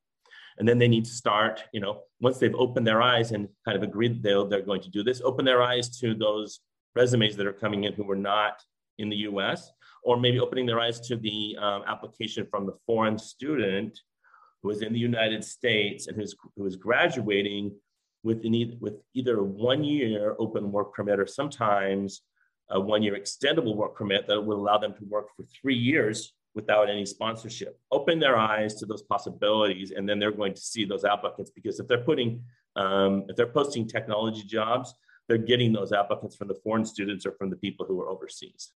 And 0.57 0.67
then 0.67 0.77
they 0.77 0.87
need 0.87 1.03
to 1.05 1.11
start, 1.11 1.63
you 1.73 1.81
know, 1.81 2.03
once 2.21 2.37
they've 2.37 2.55
opened 2.55 2.87
their 2.87 3.01
eyes 3.01 3.31
and 3.31 3.49
kind 3.65 3.75
of 3.75 3.83
agreed 3.83 4.23
they're, 4.23 4.45
they're 4.45 4.61
going 4.61 4.81
to 4.81 4.89
do 4.89 5.03
this, 5.03 5.21
open 5.21 5.43
their 5.43 5.61
eyes 5.61 5.89
to 5.99 6.15
those 6.15 6.61
resumes 6.95 7.35
that 7.35 7.45
are 7.47 7.53
coming 7.53 7.83
in 7.83 7.93
who 7.93 8.05
were 8.05 8.15
not 8.15 8.61
in 8.97 9.09
the 9.09 9.17
US, 9.17 9.69
or 10.03 10.17
maybe 10.17 10.39
opening 10.39 10.65
their 10.65 10.79
eyes 10.79 11.01
to 11.01 11.17
the 11.17 11.57
um, 11.59 11.83
application 11.87 12.47
from 12.49 12.65
the 12.65 12.77
foreign 12.85 13.17
student 13.17 13.99
who 14.65 14.71
is 14.71 14.81
in 14.81 14.91
the 14.93 14.99
United 14.99 15.43
States 15.43 16.07
and 16.07 16.17
who's, 16.17 16.35
who 16.57 16.65
is 16.65 16.75
graduating 16.75 17.71
with, 18.23 18.41
any, 18.43 18.75
with 18.81 18.95
either 19.13 19.37
a 19.37 19.43
one 19.43 19.83
year 19.83 20.35
open 20.39 20.71
work 20.71 20.91
permit 20.91 21.19
or 21.19 21.27
sometimes 21.27 22.21
a 22.71 22.79
one 22.79 23.03
year 23.03 23.15
extendable 23.15 23.75
work 23.75 23.95
permit 23.95 24.25
that 24.25 24.41
will 24.41 24.59
allow 24.59 24.79
them 24.79 24.95
to 24.95 25.05
work 25.05 25.27
for 25.37 25.43
three 25.43 25.75
years 25.75 26.33
without 26.55 26.89
any 26.89 27.05
sponsorship. 27.05 27.79
Open 27.91 28.17
their 28.17 28.37
eyes 28.37 28.73
to 28.75 28.87
those 28.87 29.03
possibilities, 29.03 29.91
and 29.91 30.09
then 30.09 30.17
they're 30.17 30.31
going 30.31 30.55
to 30.55 30.61
see 30.61 30.83
those 30.83 31.05
applicants 31.05 31.51
because 31.51 31.79
if 31.79 31.87
they're 31.87 32.03
putting, 32.03 32.41
um, 32.75 33.25
if 33.29 33.35
they're 33.35 33.45
posting 33.45 33.87
technology 33.87 34.41
jobs, 34.45 34.95
they're 35.27 35.37
getting 35.37 35.73
those 35.73 35.91
applicants 35.91 36.35
from 36.35 36.47
the 36.47 36.57
foreign 36.63 36.85
students 36.85 37.23
or 37.23 37.33
from 37.33 37.51
the 37.51 37.55
people 37.57 37.85
who 37.85 38.01
are 38.01 38.09
overseas. 38.09 38.71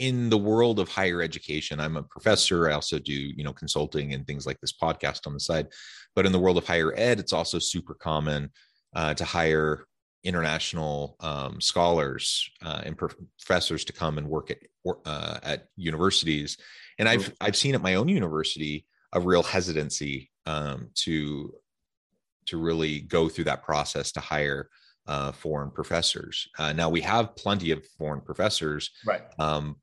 In 0.00 0.30
the 0.30 0.38
world 0.38 0.80
of 0.80 0.88
higher 0.88 1.22
education, 1.22 1.78
I'm 1.78 1.96
a 1.96 2.02
professor. 2.02 2.68
I 2.68 2.72
also 2.72 2.98
do, 2.98 3.12
you 3.12 3.44
know, 3.44 3.52
consulting 3.52 4.14
and 4.14 4.26
things 4.26 4.46
like 4.46 4.58
this 4.60 4.72
podcast 4.72 5.26
on 5.26 5.34
the 5.34 5.40
side. 5.40 5.68
But 6.16 6.26
in 6.26 6.32
the 6.32 6.38
world 6.38 6.56
of 6.56 6.66
higher 6.66 6.92
ed, 6.96 7.20
it's 7.20 7.32
also 7.32 7.58
super 7.58 7.94
common 7.94 8.50
uh, 8.96 9.14
to 9.14 9.24
hire 9.24 9.84
international 10.24 11.16
um, 11.20 11.60
scholars 11.60 12.50
uh, 12.64 12.80
and 12.84 12.96
professors 12.96 13.84
to 13.84 13.92
come 13.92 14.18
and 14.18 14.26
work 14.26 14.50
at 14.50 14.58
uh, 15.04 15.38
at 15.42 15.66
universities. 15.76 16.56
And 16.98 17.08
I've 17.08 17.32
I've 17.40 17.56
seen 17.56 17.74
at 17.74 17.82
my 17.82 17.94
own 17.94 18.08
university 18.08 18.86
a 19.12 19.20
real 19.20 19.42
hesitancy 19.42 20.30
um, 20.46 20.88
to 21.04 21.52
to 22.46 22.58
really 22.58 23.00
go 23.00 23.28
through 23.28 23.44
that 23.44 23.62
process 23.62 24.12
to 24.12 24.20
hire 24.20 24.68
uh, 25.06 25.32
foreign 25.32 25.70
professors. 25.70 26.48
Uh, 26.58 26.72
now 26.72 26.88
we 26.88 27.00
have 27.00 27.36
plenty 27.36 27.70
of 27.70 27.84
foreign 27.98 28.20
professors, 28.20 28.90
right? 29.06 29.22
Um, 29.38 29.76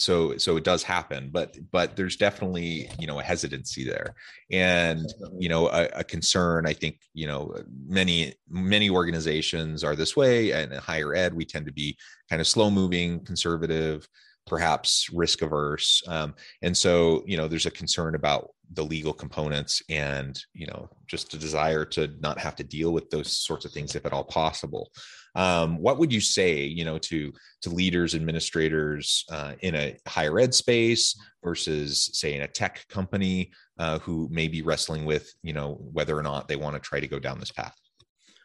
so 0.00 0.36
so 0.36 0.56
it 0.56 0.64
does 0.64 0.82
happen 0.82 1.30
but 1.32 1.56
but 1.70 1.96
there's 1.96 2.16
definitely 2.16 2.88
you 2.98 3.06
know 3.06 3.20
a 3.20 3.22
hesitancy 3.22 3.84
there. 3.84 4.14
And 4.50 5.12
you 5.38 5.48
know 5.48 5.68
a, 5.68 5.88
a, 5.94 6.04
concern 6.04 6.66
i 6.66 6.72
think 6.72 7.00
you 7.14 7.26
know 7.26 7.54
many 7.86 8.34
many 8.48 8.90
organizations 8.90 9.82
are 9.82 9.96
this 9.96 10.14
way 10.16 10.52
and 10.52 10.72
in 10.72 10.78
higher 10.78 11.14
ed 11.14 11.34
we 11.34 11.44
tend 11.44 11.66
to 11.66 11.72
be 11.72 11.96
kind 12.28 12.40
of 12.40 12.46
slow 12.46 12.70
moving 12.70 13.24
conservative 13.24 14.06
perhaps 14.46 15.08
risk 15.12 15.42
averse. 15.42 16.02
Um, 16.06 16.34
and 16.62 16.76
so 16.76 17.22
you 17.26 17.36
know 17.36 17.48
there's 17.48 17.66
a 17.66 17.70
concern 17.70 18.14
about 18.14 18.50
the 18.72 18.84
legal 18.84 19.12
components 19.12 19.82
and 19.88 20.38
you 20.52 20.66
know 20.66 20.88
just 21.06 21.34
a 21.34 21.38
desire 21.38 21.84
to 21.84 22.10
not 22.20 22.38
have 22.38 22.56
to 22.56 22.64
deal 22.64 22.92
with 22.92 23.10
those 23.10 23.36
sorts 23.36 23.64
of 23.64 23.72
things 23.72 23.94
if 23.94 24.06
at 24.06 24.12
all 24.12 24.24
possible 24.24 24.90
um, 25.34 25.78
what 25.78 25.98
would 25.98 26.12
you 26.12 26.20
say 26.20 26.62
you 26.62 26.84
know 26.84 26.98
to 26.98 27.32
to 27.62 27.70
leaders 27.70 28.14
administrators 28.14 29.24
uh, 29.30 29.54
in 29.60 29.74
a 29.74 29.96
higher 30.06 30.38
ed 30.38 30.54
space 30.54 31.18
versus 31.42 32.10
say 32.12 32.34
in 32.34 32.42
a 32.42 32.48
tech 32.48 32.86
company 32.88 33.50
uh, 33.78 33.98
who 34.00 34.28
may 34.30 34.48
be 34.48 34.62
wrestling 34.62 35.04
with 35.04 35.32
you 35.42 35.52
know 35.52 35.78
whether 35.92 36.16
or 36.16 36.22
not 36.22 36.48
they 36.48 36.56
want 36.56 36.74
to 36.74 36.80
try 36.80 37.00
to 37.00 37.08
go 37.08 37.18
down 37.18 37.38
this 37.40 37.52
path? 37.52 37.76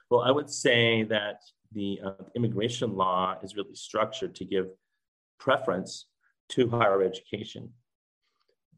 Well 0.09 0.21
i 0.21 0.31
would 0.31 0.49
say 0.49 1.03
that 1.03 1.41
the 1.71 1.99
uh, 2.03 2.23
immigration 2.35 2.95
law 2.95 3.37
is 3.43 3.55
really 3.55 3.75
structured 3.75 4.35
to 4.35 4.45
give 4.45 4.67
preference 5.39 6.05
to 6.49 6.69
higher 6.69 7.03
education. 7.03 7.69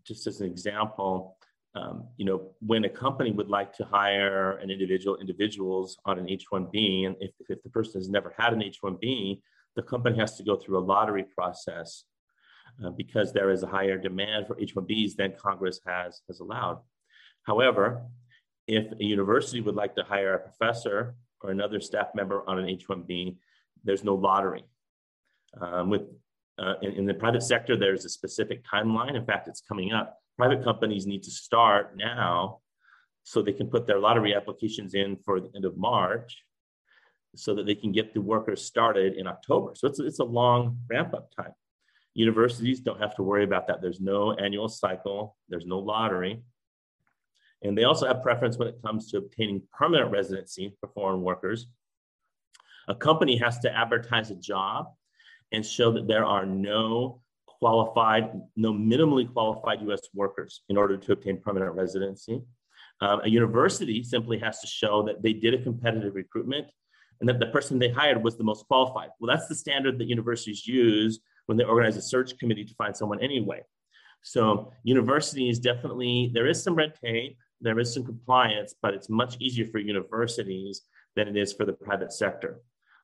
Just 0.05 0.27
as 0.27 0.41
an 0.41 0.47
example, 0.47 1.37
um, 1.73 2.07
you 2.17 2.25
know, 2.25 2.51
when 2.59 2.83
a 2.83 2.89
company 2.89 3.31
would 3.31 3.47
like 3.47 3.73
to 3.77 3.85
hire 3.85 4.57
an 4.57 4.69
individual, 4.69 5.17
individuals 5.17 5.97
on 6.05 6.19
an 6.19 6.29
H-1B, 6.29 7.05
and 7.05 7.15
if, 7.19 7.31
if 7.47 7.63
the 7.63 7.69
person 7.69 8.01
has 8.01 8.09
never 8.09 8.33
had 8.37 8.51
an 8.53 8.61
H-1B, 8.61 9.41
the 9.75 9.81
company 9.81 10.17
has 10.17 10.35
to 10.35 10.43
go 10.43 10.57
through 10.57 10.79
a 10.79 10.83
lottery 10.83 11.23
process 11.23 12.03
uh, 12.83 12.89
because 12.89 13.31
there 13.31 13.51
is 13.51 13.63
a 13.63 13.67
higher 13.67 13.97
demand 13.97 14.47
for 14.47 14.59
H-1Bs 14.59 15.15
than 15.15 15.33
Congress 15.37 15.79
has, 15.85 16.21
has 16.27 16.41
allowed. 16.41 16.79
However, 17.43 18.03
if 18.67 18.91
a 18.99 19.03
university 19.03 19.61
would 19.61 19.75
like 19.75 19.95
to 19.95 20.03
hire 20.03 20.33
a 20.33 20.39
professor 20.39 21.15
or 21.41 21.51
another 21.51 21.79
staff 21.79 22.07
member 22.15 22.43
on 22.49 22.59
an 22.59 22.67
H-1B, 22.67 23.37
there's 23.83 24.03
no 24.03 24.15
lottery. 24.15 24.65
Um, 25.59 25.89
with 25.89 26.03
uh, 26.59 26.75
in, 26.81 26.91
in, 26.91 27.05
the 27.05 27.13
private 27.13 27.41
sector, 27.41 27.75
there's 27.75 28.05
a 28.05 28.09
specific 28.09 28.63
timeline. 28.63 29.15
In 29.15 29.25
fact, 29.25 29.47
it's 29.47 29.61
coming 29.61 29.91
up. 29.91 30.20
Private 30.37 30.63
companies 30.63 31.05
need 31.05 31.23
to 31.23 31.31
start 31.31 31.95
now 31.95 32.59
so 33.23 33.41
they 33.41 33.53
can 33.53 33.67
put 33.67 33.85
their 33.85 33.99
lottery 33.99 34.33
applications 34.33 34.93
in 34.93 35.17
for 35.17 35.39
the 35.39 35.51
end 35.55 35.65
of 35.65 35.77
March 35.77 36.37
so 37.35 37.55
that 37.55 37.65
they 37.65 37.75
can 37.75 37.91
get 37.91 38.13
the 38.13 38.21
workers 38.21 38.63
started 38.63 39.13
in 39.13 39.27
October. 39.27 39.71
So 39.75 39.87
it's, 39.87 39.99
it's 39.99 40.19
a 40.19 40.25
long 40.25 40.79
ramp 40.89 41.13
up 41.13 41.29
time. 41.35 41.53
Universities 42.13 42.81
don't 42.81 42.99
have 42.99 43.15
to 43.15 43.23
worry 43.23 43.43
about 43.43 43.67
that. 43.67 43.81
There's 43.81 44.01
no 44.01 44.33
annual 44.33 44.67
cycle, 44.67 45.37
there's 45.47 45.65
no 45.65 45.79
lottery. 45.79 46.41
And 47.63 47.77
they 47.77 47.83
also 47.83 48.07
have 48.07 48.23
preference 48.23 48.57
when 48.57 48.67
it 48.67 48.81
comes 48.83 49.09
to 49.11 49.17
obtaining 49.17 49.61
permanent 49.71 50.11
residency 50.11 50.75
for 50.79 50.89
foreign 50.89 51.21
workers. 51.21 51.67
A 52.87 52.95
company 52.95 53.37
has 53.37 53.59
to 53.59 53.71
advertise 53.71 54.31
a 54.31 54.35
job 54.35 54.87
and 55.51 55.65
show 55.65 55.91
that 55.91 56.07
there 56.07 56.25
are 56.25 56.45
no 56.45 57.21
qualified, 57.61 58.31
no 58.55 58.73
minimally 58.73 59.31
qualified 59.31 59.81
US 59.89 60.01
workers 60.13 60.63
in 60.69 60.77
order 60.77 60.97
to 60.97 61.11
obtain 61.11 61.39
permanent 61.39 61.73
residency. 61.75 62.41
Um, 63.01 63.21
a 63.23 63.29
university 63.29 64.03
simply 64.03 64.39
has 64.39 64.59
to 64.61 64.67
show 64.67 65.03
that 65.03 65.21
they 65.21 65.33
did 65.33 65.53
a 65.53 65.61
competitive 65.61 66.15
recruitment 66.15 66.67
and 67.19 67.29
that 67.29 67.39
the 67.39 67.47
person 67.47 67.77
they 67.77 67.89
hired 67.89 68.23
was 68.23 68.35
the 68.35 68.43
most 68.43 68.65
qualified. 68.67 69.09
Well, 69.19 69.33
that's 69.33 69.47
the 69.47 69.55
standard 69.55 69.99
that 69.99 70.07
universities 70.07 70.65
use 70.65 71.19
when 71.45 71.57
they 71.57 71.63
organize 71.63 71.97
a 71.97 72.01
search 72.01 72.37
committee 72.39 72.65
to 72.65 72.73
find 72.75 72.97
someone 72.97 73.21
anyway. 73.21 73.61
So 74.23 74.71
universities 74.83 75.59
definitely, 75.59 76.31
there 76.33 76.47
is 76.47 76.61
some 76.63 76.75
red 76.75 76.93
tape, 77.03 77.37
there 77.59 77.79
is 77.79 77.93
some 77.93 78.03
compliance, 78.03 78.73
but 78.81 78.95
it's 78.95 79.09
much 79.09 79.37
easier 79.39 79.67
for 79.67 79.77
universities 79.77 80.81
than 81.15 81.27
it 81.27 81.37
is 81.37 81.53
for 81.53 81.65
the 81.65 81.73
private 81.73 82.11
sector. 82.11 82.61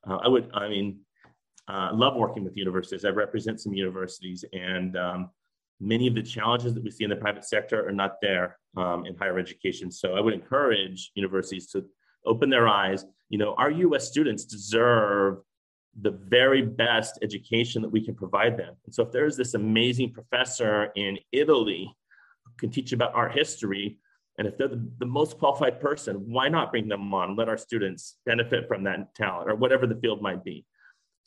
Uh, 0.08 0.18
I 0.18 0.28
would, 0.28 0.50
I 0.54 0.68
mean, 0.68 1.00
uh, 1.68 1.90
love 1.94 2.16
working 2.16 2.44
with 2.44 2.56
universities. 2.56 3.06
I 3.06 3.10
represent 3.10 3.60
some 3.60 3.74
universities, 3.74 4.46
and 4.54 4.98
um, 4.98 5.30
many 5.80 6.08
of 6.08 6.16
the 6.16 6.24
challenges 6.24 6.74
that 6.74 6.84
we 6.84 6.92
see 6.92 7.04
in 7.04 7.10
the 7.10 7.16
private 7.16 7.46
sector 7.46 7.88
are 7.88 7.92
not 7.92 8.16
there 8.22 8.58
um, 8.78 9.06
in 9.06 9.16
higher 9.16 9.38
education. 9.38 9.92
So 9.92 10.16
I 10.16 10.22
would 10.22 10.34
encourage 10.34 11.12
universities 11.16 11.68
to 11.72 11.86
open 12.26 12.50
their 12.50 12.68
eyes. 12.68 13.06
You 13.30 13.38
know, 13.38 13.54
our 13.56 13.72
US 13.72 14.08
students 14.08 14.46
deserve 14.46 15.40
the 16.00 16.12
very 16.12 16.62
best 16.62 17.20
education 17.22 17.82
that 17.82 17.90
we 17.90 18.04
can 18.04 18.16
provide 18.16 18.58
them. 18.58 18.76
And 18.86 18.94
so 18.94 19.04
if 19.04 19.12
there's 19.12 19.36
this 19.36 19.56
amazing 19.56 20.14
professor 20.14 20.92
in 20.96 21.18
Italy 21.32 21.92
who 22.46 22.52
can 22.58 22.70
teach 22.70 22.94
about 22.94 23.16
art 23.16 23.34
history, 23.34 23.98
and 24.38 24.48
if 24.48 24.58
they're 24.58 24.68
the, 24.68 24.88
the 25.00 25.06
most 25.06 25.40
qualified 25.40 25.80
person, 25.80 26.16
why 26.28 26.50
not 26.50 26.72
bring 26.72 26.88
them 26.88 27.12
on? 27.14 27.36
Let 27.36 27.50
our 27.50 27.58
students 27.58 28.18
benefit 28.26 28.68
from 28.68 28.84
that 28.84 29.16
talent 29.16 29.50
or 29.50 29.56
whatever 29.56 29.88
the 29.88 29.96
field 29.96 30.22
might 30.22 30.44
be. 30.44 30.66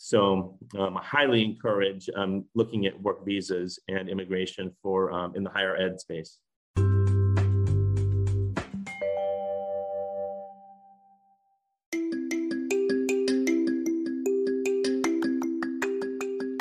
So 0.03 0.57
um, 0.79 0.97
I 0.97 1.05
highly 1.05 1.45
encourage 1.45 2.09
um, 2.17 2.47
looking 2.55 2.87
at 2.87 2.99
work 3.03 3.23
visas 3.23 3.79
and 3.87 4.09
immigration 4.09 4.75
for 4.83 5.13
um, 5.13 5.37
in 5.37 5.45
the 5.45 5.51
higher 5.51 5.77
ed 5.77 6.01
space. 6.01 6.39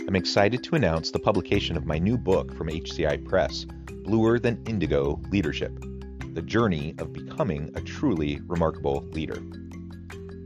I'm 0.06 0.18
excited 0.18 0.62
to 0.66 0.76
announce 0.76 1.10
the 1.10 1.20
publication 1.20 1.78
of 1.78 1.86
my 1.86 1.98
new 1.98 2.18
book 2.18 2.54
from 2.54 2.68
HCI 2.68 3.24
Press, 3.24 3.66
Bluer 4.04 4.38
Than 4.38 4.62
Indigo 4.68 5.22
Leadership 5.30 5.80
The 6.34 6.42
Journey 6.42 6.94
of 6.98 7.14
Becoming 7.14 7.72
a 7.76 7.80
Truly 7.80 8.42
Remarkable 8.48 9.08
Leader. 9.14 9.42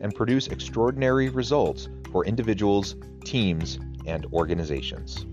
and 0.00 0.14
produce 0.14 0.48
extraordinary 0.48 1.28
results 1.28 1.88
for 2.12 2.24
individuals, 2.24 2.96
teams, 3.24 3.78
and 4.06 4.26
organizations. 4.32 5.26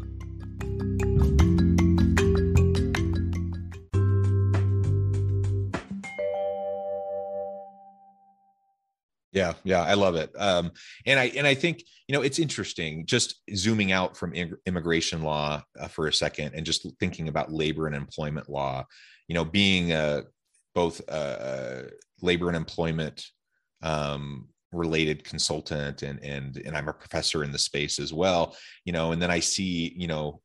Yeah, 9.32 9.54
yeah, 9.64 9.84
I 9.84 9.94
love 9.94 10.16
it. 10.16 10.32
Um, 10.38 10.72
and 11.06 11.20
I 11.20 11.26
and 11.36 11.46
I 11.46 11.54
think 11.54 11.84
you 12.08 12.14
know 12.14 12.24
it's 12.24 12.40
interesting. 12.40 13.06
Just 13.06 13.36
zooming 13.56 13.92
out 13.92 14.18
from 14.18 14.34
immigration 14.34 15.22
law 15.22 15.62
uh, 15.80 15.88
for 15.88 16.08
a 16.08 16.14
second, 16.14 16.54
and 16.56 16.66
just 16.66 16.88
thinking 17.00 17.28
about 17.28 17.52
labor 17.52 17.86
and 17.86 17.96
employment 17.96 18.50
law 18.50 18.86
you 19.28 19.34
know, 19.34 19.46
being 19.46 19.92
a, 19.92 20.24
both 20.74 21.02
a, 21.10 21.90
labor 22.22 22.48
and 22.48 22.58
employment 22.58 23.26
um, 23.84 24.48
related 24.72 25.24
consultant 25.24 26.02
and 26.02 26.20
and 26.24 26.58
and 26.58 26.76
I'm 26.76 26.90
a 26.90 26.94
professor 26.94 27.44
in 27.44 27.52
the 27.52 27.60
space 27.60 28.00
as 28.00 28.14
well, 28.14 28.56
you 28.86 28.94
know, 28.94 29.12
and 29.12 29.22
then 29.22 29.32
I 29.32 29.40
see, 29.40 29.94
you 29.96 30.08
know, 30.08 30.42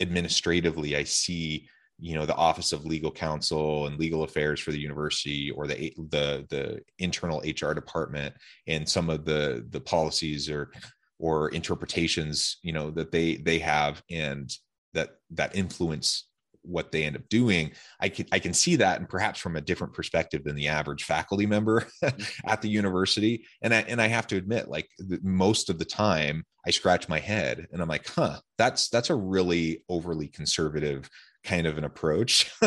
administratively, 0.00 0.96
I 0.96 1.04
see 1.04 1.68
you 1.98 2.16
know 2.16 2.26
the 2.26 2.34
office 2.34 2.72
of 2.72 2.84
legal 2.84 3.12
counsel 3.12 3.86
and 3.86 3.98
legal 3.98 4.24
affairs 4.24 4.58
for 4.58 4.72
the 4.72 4.80
university 4.80 5.50
or 5.52 5.66
the 5.68 5.94
the 6.10 6.44
the 6.50 6.82
internal 6.98 7.38
hr 7.40 7.72
department 7.74 8.34
and 8.66 8.88
some 8.88 9.08
of 9.08 9.24
the 9.24 9.64
the 9.70 9.80
policies 9.80 10.50
or 10.50 10.72
or 11.20 11.50
interpretations 11.50 12.58
you 12.62 12.72
know 12.72 12.90
that 12.90 13.12
they 13.12 13.36
they 13.36 13.58
have 13.58 14.02
and 14.10 14.56
that 14.94 15.10
that 15.30 15.54
influence 15.54 16.28
what 16.62 16.92
they 16.92 17.04
end 17.04 17.16
up 17.16 17.28
doing 17.28 17.70
i 18.00 18.08
can 18.08 18.26
i 18.32 18.38
can 18.38 18.54
see 18.54 18.76
that 18.76 18.98
and 18.98 19.08
perhaps 19.08 19.40
from 19.40 19.56
a 19.56 19.60
different 19.60 19.92
perspective 19.92 20.44
than 20.44 20.54
the 20.54 20.68
average 20.68 21.04
faculty 21.04 21.46
member 21.46 21.80
mm-hmm. 22.04 22.48
at 22.48 22.62
the 22.62 22.68
university. 22.68 23.44
And 23.62 23.74
i 23.74 23.80
and 23.82 24.00
i 24.00 24.06
have 24.06 24.26
to 24.28 24.36
admit 24.36 24.68
like 24.68 24.88
most 25.22 25.70
of 25.70 25.78
the 25.78 25.84
time 25.84 26.44
i 26.66 26.70
scratch 26.70 27.08
my 27.08 27.18
head 27.18 27.66
and 27.72 27.82
i'm 27.82 27.88
like 27.88 28.06
huh 28.06 28.38
that's 28.58 28.88
that's 28.88 29.10
a 29.10 29.14
really 29.14 29.84
overly 29.88 30.28
conservative 30.28 31.08
kind 31.44 31.66
of 31.66 31.78
an 31.78 31.84
approach. 31.84 32.52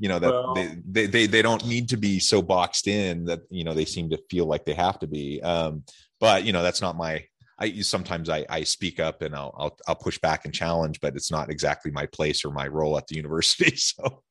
You 0.00 0.08
know 0.08 0.20
that 0.20 0.30
well, 0.30 0.54
they, 0.54 0.76
they, 0.86 1.06
they 1.06 1.26
they 1.26 1.42
don't 1.42 1.66
need 1.66 1.88
to 1.88 1.96
be 1.96 2.20
so 2.20 2.40
boxed 2.40 2.86
in 2.86 3.24
that 3.24 3.40
you 3.50 3.64
know 3.64 3.74
they 3.74 3.84
seem 3.84 4.08
to 4.10 4.22
feel 4.30 4.46
like 4.46 4.64
they 4.64 4.74
have 4.74 4.98
to 5.00 5.08
be. 5.08 5.42
Um 5.42 5.82
but 6.20 6.44
you 6.44 6.52
know 6.52 6.62
that's 6.62 6.80
not 6.80 6.96
my 6.96 7.24
I 7.58 7.80
sometimes 7.80 8.28
I, 8.28 8.46
I 8.48 8.62
speak 8.62 9.00
up 9.00 9.22
and 9.22 9.34
I'll, 9.34 9.54
I'll 9.58 9.76
I'll 9.86 9.96
push 9.96 10.18
back 10.18 10.44
and 10.44 10.54
challenge, 10.54 11.00
but 11.00 11.16
it's 11.16 11.30
not 11.30 11.50
exactly 11.50 11.90
my 11.90 12.06
place 12.06 12.44
or 12.44 12.50
my 12.50 12.68
role 12.68 12.96
at 12.96 13.06
the 13.06 13.16
university. 13.22 13.76
So, 13.76 14.22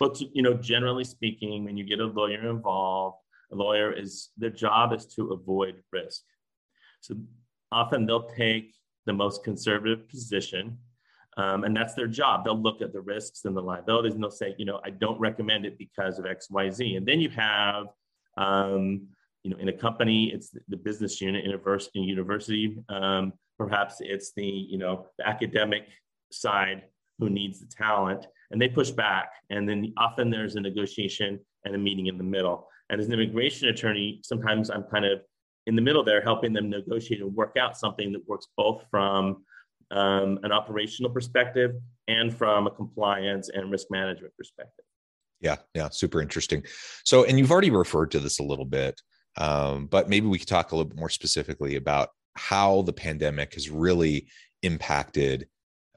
well, 0.00 0.14
you 0.32 0.42
know, 0.42 0.54
generally 0.54 1.04
speaking, 1.04 1.64
when 1.64 1.76
you 1.76 1.84
get 1.84 2.00
a 2.00 2.06
lawyer 2.06 2.50
involved, 2.50 3.18
a 3.52 3.54
lawyer 3.54 3.92
is 3.92 4.30
their 4.36 4.50
job 4.50 4.92
is 4.92 5.06
to 5.16 5.32
avoid 5.32 5.82
risk. 5.92 6.22
So 7.00 7.16
often 7.72 8.06
they'll 8.06 8.28
take 8.28 8.74
the 9.06 9.12
most 9.12 9.44
conservative 9.44 10.08
position, 10.08 10.78
um, 11.36 11.64
and 11.64 11.76
that's 11.76 11.94
their 11.94 12.06
job. 12.06 12.44
They'll 12.44 12.60
look 12.60 12.82
at 12.82 12.92
the 12.92 13.00
risks 13.00 13.44
and 13.44 13.56
the 13.56 13.62
liabilities, 13.62 14.14
and 14.14 14.22
they'll 14.22 14.30
say, 14.30 14.54
you 14.58 14.64
know, 14.64 14.80
I 14.84 14.90
don't 14.90 15.18
recommend 15.18 15.64
it 15.64 15.78
because 15.78 16.18
of 16.18 16.26
X, 16.26 16.50
Y, 16.50 16.70
Z. 16.70 16.96
And 16.96 17.06
then 17.06 17.20
you 17.20 17.30
have 17.30 17.86
um, 18.36 19.08
you 19.44 19.50
know, 19.50 19.58
in 19.58 19.68
a 19.68 19.72
company, 19.72 20.32
it's 20.32 20.50
the 20.68 20.76
business 20.76 21.20
unit, 21.20 21.44
university, 21.44 22.00
university. 22.00 22.76
Um, 22.88 23.34
perhaps 23.58 23.96
it's 24.00 24.32
the, 24.34 24.44
you 24.46 24.78
know, 24.78 25.06
the 25.18 25.28
academic 25.28 25.86
side 26.32 26.82
who 27.18 27.30
needs 27.30 27.60
the 27.60 27.66
talent, 27.66 28.26
and 28.50 28.60
they 28.60 28.68
push 28.68 28.90
back. 28.90 29.30
And 29.50 29.68
then 29.68 29.92
often 29.96 30.30
there's 30.30 30.56
a 30.56 30.60
negotiation 30.60 31.38
and 31.64 31.74
a 31.74 31.78
meeting 31.78 32.06
in 32.06 32.18
the 32.18 32.24
middle. 32.24 32.66
And 32.90 33.00
as 33.00 33.06
an 33.06 33.12
immigration 33.12 33.68
attorney, 33.68 34.20
sometimes 34.24 34.70
I'm 34.70 34.84
kind 34.84 35.04
of 35.04 35.20
in 35.66 35.76
the 35.76 35.82
middle 35.82 36.02
there, 36.02 36.20
helping 36.20 36.52
them 36.52 36.68
negotiate 36.70 37.20
and 37.20 37.34
work 37.34 37.56
out 37.58 37.76
something 37.76 38.12
that 38.12 38.26
works 38.26 38.48
both 38.56 38.84
from 38.90 39.44
um, 39.90 40.38
an 40.42 40.52
operational 40.52 41.10
perspective 41.10 41.72
and 42.08 42.34
from 42.36 42.66
a 42.66 42.70
compliance 42.70 43.50
and 43.50 43.70
risk 43.70 43.86
management 43.90 44.34
perspective. 44.36 44.84
Yeah, 45.40 45.56
yeah, 45.74 45.88
super 45.90 46.20
interesting. 46.22 46.64
So, 47.04 47.24
and 47.24 47.38
you've 47.38 47.50
already 47.50 47.70
referred 47.70 48.10
to 48.12 48.20
this 48.20 48.38
a 48.38 48.42
little 48.42 48.64
bit, 48.64 49.00
um, 49.36 49.86
but 49.86 50.08
maybe 50.08 50.26
we 50.26 50.38
could 50.38 50.48
talk 50.48 50.72
a 50.72 50.76
little 50.76 50.88
bit 50.88 50.98
more 50.98 51.10
specifically 51.10 51.76
about 51.76 52.10
how 52.36 52.82
the 52.82 52.92
pandemic 52.92 53.54
has 53.54 53.70
really 53.70 54.28
impacted 54.62 55.46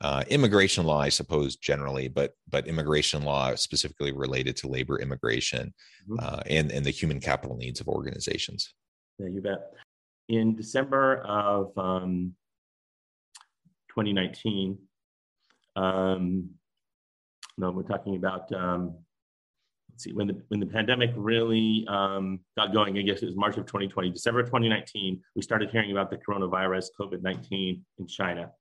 uh, 0.02 0.24
immigration 0.30 0.86
law, 0.86 1.00
I 1.00 1.10
suppose 1.10 1.56
generally, 1.56 2.08
but 2.08 2.34
but 2.50 2.68
immigration 2.68 3.24
law 3.24 3.56
specifically 3.56 4.12
related 4.12 4.56
to 4.58 4.68
labor 4.68 5.00
immigration 5.00 5.74
mm-hmm. 6.08 6.20
uh, 6.22 6.42
and 6.46 6.72
and 6.72 6.86
the 6.86 6.92
human 6.92 7.20
capital 7.20 7.58
needs 7.58 7.80
of 7.82 7.88
organizations. 7.88 8.74
Yeah, 9.18 9.30
you 9.30 9.42
bet. 9.42 9.74
In 10.30 10.56
December 10.56 11.22
of 11.22 11.76
um, 11.78 12.36
2019, 13.90 14.78
um, 15.76 16.50
no, 17.58 17.72
we're 17.72 17.84
talking 17.84 18.18
about 18.18 18.52
um, 18.54 18.98
see, 19.98 20.14
when 20.14 20.28
the 20.28 20.42
when 20.48 20.60
the 20.60 20.66
pandemic 20.66 21.12
really 21.16 21.86
um, 21.88 22.40
got 22.58 22.74
going, 22.74 22.98
I 22.98 23.02
guess 23.02 23.22
it 23.22 23.26
was 23.26 23.36
March 23.36 23.58
of 23.58 23.66
2020, 23.66 24.12
December 24.12 24.44
2019, 24.44 25.22
we 25.36 25.42
started 25.42 25.70
hearing 25.70 25.92
about 25.92 26.10
the 26.10 26.18
coronavirus, 26.18 26.88
COVID-19 27.00 27.82
in 28.00 28.08
China, 28.08 28.52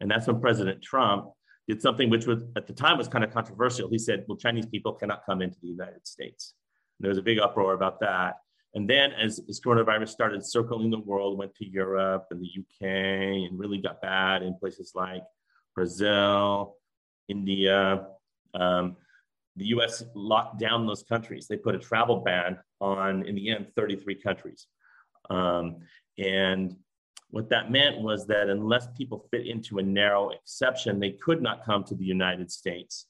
and 0.00 0.10
that's 0.10 0.26
when 0.26 0.40
President 0.40 0.82
Trump 0.82 1.30
did 1.68 1.80
something 1.80 2.10
which 2.10 2.26
was 2.26 2.44
at 2.56 2.66
the 2.66 2.72
time 2.72 2.98
was 2.98 3.08
kind 3.08 3.24
of 3.24 3.32
controversial. 3.32 3.88
He 3.88 3.98
said, 3.98 4.24
"Well, 4.28 4.36
Chinese 4.36 4.66
people 4.66 4.92
cannot 4.94 5.24
come 5.24 5.42
into 5.42 5.58
the 5.60 5.68
United 5.68 6.06
States." 6.06 6.54
And 6.98 7.04
there 7.04 7.10
was 7.10 7.18
a 7.18 7.22
big 7.22 7.38
uproar 7.38 7.74
about 7.74 8.00
that. 8.00 8.36
And 8.74 8.88
then, 8.88 9.12
as, 9.12 9.40
as 9.48 9.60
coronavirus 9.60 10.08
started 10.08 10.44
circling 10.44 10.90
the 10.90 10.98
world, 10.98 11.36
went 11.36 11.54
to 11.56 11.66
Europe 11.66 12.26
and 12.30 12.40
the 12.40 12.48
UK, 12.58 13.48
and 13.48 13.58
really 13.58 13.78
got 13.78 14.00
bad 14.00 14.42
in 14.42 14.54
places 14.54 14.92
like 14.94 15.22
Brazil, 15.74 16.76
India. 17.28 18.06
Um, 18.54 18.96
the 19.56 19.66
US 19.66 20.02
locked 20.14 20.58
down 20.58 20.86
those 20.86 21.02
countries. 21.02 21.46
They 21.46 21.56
put 21.56 21.74
a 21.74 21.78
travel 21.78 22.20
ban 22.20 22.58
on, 22.80 23.24
in 23.26 23.34
the 23.34 23.50
end, 23.50 23.68
33 23.76 24.14
countries. 24.16 24.66
Um, 25.30 25.78
and 26.18 26.76
what 27.30 27.48
that 27.50 27.70
meant 27.70 28.00
was 28.00 28.26
that 28.26 28.48
unless 28.48 28.88
people 28.96 29.26
fit 29.30 29.46
into 29.46 29.78
a 29.78 29.82
narrow 29.82 30.30
exception, 30.30 31.00
they 31.00 31.12
could 31.12 31.42
not 31.42 31.64
come 31.64 31.84
to 31.84 31.94
the 31.94 32.04
United 32.04 32.50
States, 32.50 33.06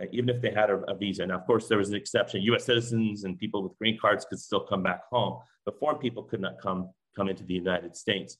uh, 0.00 0.06
even 0.12 0.28
if 0.28 0.40
they 0.40 0.50
had 0.50 0.70
a, 0.70 0.78
a, 0.88 0.94
visa. 0.94 1.26
Now, 1.26 1.36
of 1.36 1.46
course, 1.46 1.68
there 1.68 1.78
was 1.78 1.90
an 1.90 1.96
exception. 1.96 2.40
US 2.42 2.64
citizens 2.64 3.24
and 3.24 3.38
people 3.38 3.62
with 3.62 3.76
green 3.78 3.98
cards 3.98 4.24
could 4.24 4.38
still 4.38 4.60
come 4.60 4.82
back 4.82 5.02
home, 5.10 5.40
but 5.64 5.78
foreign 5.78 5.98
people 5.98 6.22
could 6.22 6.40
not 6.40 6.60
come, 6.60 6.90
come 7.14 7.28
into 7.28 7.44
the 7.44 7.54
United 7.54 7.96
States. 7.96 8.38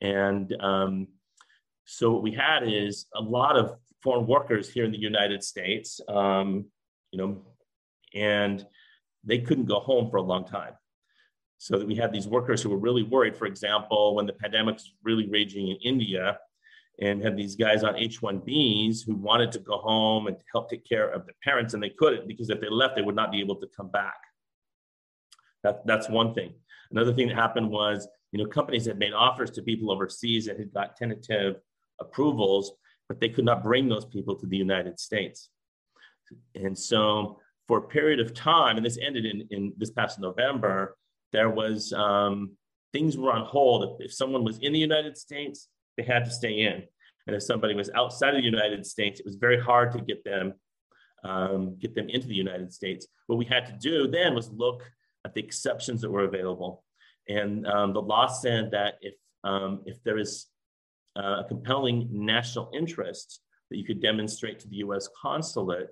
And 0.00 0.54
um, 0.60 1.08
so 1.84 2.12
what 2.12 2.22
we 2.22 2.32
had 2.32 2.62
is 2.62 3.06
a 3.14 3.20
lot 3.20 3.56
of 3.56 3.76
foreign 4.02 4.26
workers 4.26 4.70
here 4.70 4.84
in 4.84 4.92
the 4.92 4.98
United 4.98 5.42
States, 5.42 6.00
um, 6.08 6.66
you 7.10 7.18
know, 7.18 7.42
and 8.14 8.66
they 9.24 9.38
couldn't 9.38 9.66
go 9.66 9.80
home 9.80 10.10
for 10.10 10.16
a 10.16 10.22
long 10.22 10.44
time 10.44 10.74
so 11.58 11.78
that 11.78 11.86
we 11.86 11.94
had 11.94 12.12
these 12.12 12.28
workers 12.28 12.62
who 12.62 12.70
were 12.70 12.78
really 12.78 13.02
worried. 13.02 13.36
For 13.36 13.46
example, 13.46 14.14
when 14.14 14.26
the 14.26 14.32
pandemic 14.32 14.74
was 14.74 14.94
really 15.02 15.28
raging 15.28 15.68
in 15.68 15.76
India, 15.82 16.38
and 17.00 17.22
had 17.22 17.36
these 17.36 17.54
guys 17.54 17.84
on 17.84 17.96
H-1Bs 17.96 19.06
who 19.06 19.14
wanted 19.14 19.52
to 19.52 19.60
go 19.60 19.78
home 19.78 20.26
and 20.26 20.36
help 20.52 20.68
take 20.68 20.84
care 20.84 21.08
of 21.08 21.24
their 21.26 21.34
parents, 21.44 21.74
and 21.74 21.82
they 21.82 21.90
couldn't 21.90 22.26
because 22.26 22.50
if 22.50 22.60
they 22.60 22.68
left, 22.68 22.96
they 22.96 23.02
would 23.02 23.14
not 23.14 23.30
be 23.30 23.40
able 23.40 23.56
to 23.56 23.68
come 23.76 23.88
back. 23.88 24.16
That, 25.62 25.86
that's 25.86 26.08
one 26.08 26.34
thing. 26.34 26.54
Another 26.90 27.12
thing 27.12 27.28
that 27.28 27.36
happened 27.36 27.70
was, 27.70 28.08
you 28.32 28.42
know, 28.42 28.48
companies 28.50 28.86
had 28.86 28.98
made 28.98 29.12
offers 29.12 29.50
to 29.52 29.62
people 29.62 29.92
overseas 29.92 30.46
that 30.46 30.58
had 30.58 30.72
got 30.72 30.96
tentative 30.96 31.56
approvals, 32.00 32.72
but 33.08 33.20
they 33.20 33.28
could 33.28 33.44
not 33.44 33.62
bring 33.62 33.88
those 33.88 34.04
people 34.04 34.34
to 34.36 34.46
the 34.46 34.56
United 34.56 34.98
States. 34.98 35.50
And 36.54 36.78
so, 36.78 37.40
for 37.66 37.78
a 37.78 37.82
period 37.82 38.20
of 38.20 38.34
time, 38.34 38.76
and 38.76 38.86
this 38.86 38.98
ended 39.00 39.26
in, 39.26 39.46
in 39.50 39.72
this 39.76 39.90
past 39.90 40.18
November, 40.18 40.96
there 41.32 41.50
was 41.50 41.92
um, 41.92 42.52
things 42.92 43.16
were 43.16 43.32
on 43.32 43.44
hold. 43.44 44.00
If, 44.00 44.12
someone 44.12 44.44
was 44.44 44.58
in 44.58 44.72
the 44.72 44.78
United 44.78 45.16
States, 45.16 45.68
they 45.96 46.02
had 46.02 46.24
to 46.24 46.30
stay 46.30 46.60
in, 46.60 46.82
and 47.26 47.36
if 47.36 47.42
somebody 47.42 47.74
was 47.74 47.90
outside 47.94 48.34
of 48.34 48.40
the 48.40 48.44
United 48.44 48.86
States, 48.86 49.20
it 49.20 49.26
was 49.26 49.36
very 49.36 49.60
hard 49.60 49.92
to 49.92 50.00
get 50.00 50.24
them 50.24 50.54
um, 51.24 51.76
get 51.80 51.94
them 51.94 52.08
into 52.08 52.28
the 52.28 52.34
United 52.34 52.72
States. 52.72 53.06
What 53.26 53.38
we 53.38 53.44
had 53.44 53.66
to 53.66 53.72
do 53.72 54.08
then 54.08 54.34
was 54.34 54.50
look 54.50 54.82
at 55.24 55.34
the 55.34 55.42
exceptions 55.42 56.00
that 56.00 56.10
were 56.10 56.24
available, 56.24 56.84
and 57.28 57.66
um, 57.66 57.92
the 57.92 58.02
law 58.02 58.26
said 58.26 58.70
that 58.70 58.94
if 59.00 59.14
um, 59.44 59.82
if 59.84 60.02
there 60.04 60.18
is 60.18 60.46
uh, 61.16 61.42
a 61.42 61.44
compelling 61.46 62.08
national 62.10 62.70
interest 62.72 63.40
that 63.70 63.76
you 63.76 63.84
could 63.84 64.00
demonstrate 64.00 64.58
to 64.60 64.68
the 64.68 64.76
U.S. 64.76 65.08
consulate, 65.20 65.88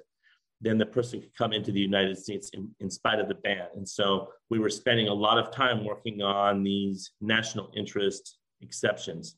then 0.60 0.78
the 0.78 0.86
person 0.86 1.20
could 1.20 1.34
come 1.36 1.52
into 1.52 1.70
the 1.70 1.80
United 1.80 2.16
States 2.18 2.50
in, 2.54 2.70
in, 2.80 2.90
spite 2.90 3.20
of 3.20 3.28
the 3.28 3.34
ban. 3.34 3.66
And 3.74 3.86
so 3.86 4.28
we 4.48 4.58
were 4.58 4.70
spending 4.70 5.08
a 5.08 5.14
lot 5.14 5.38
of 5.38 5.52
time 5.52 5.84
working 5.84 6.22
on 6.22 6.62
these 6.62 7.10
national 7.20 7.70
interest 7.76 8.38
exceptions. 8.62 9.36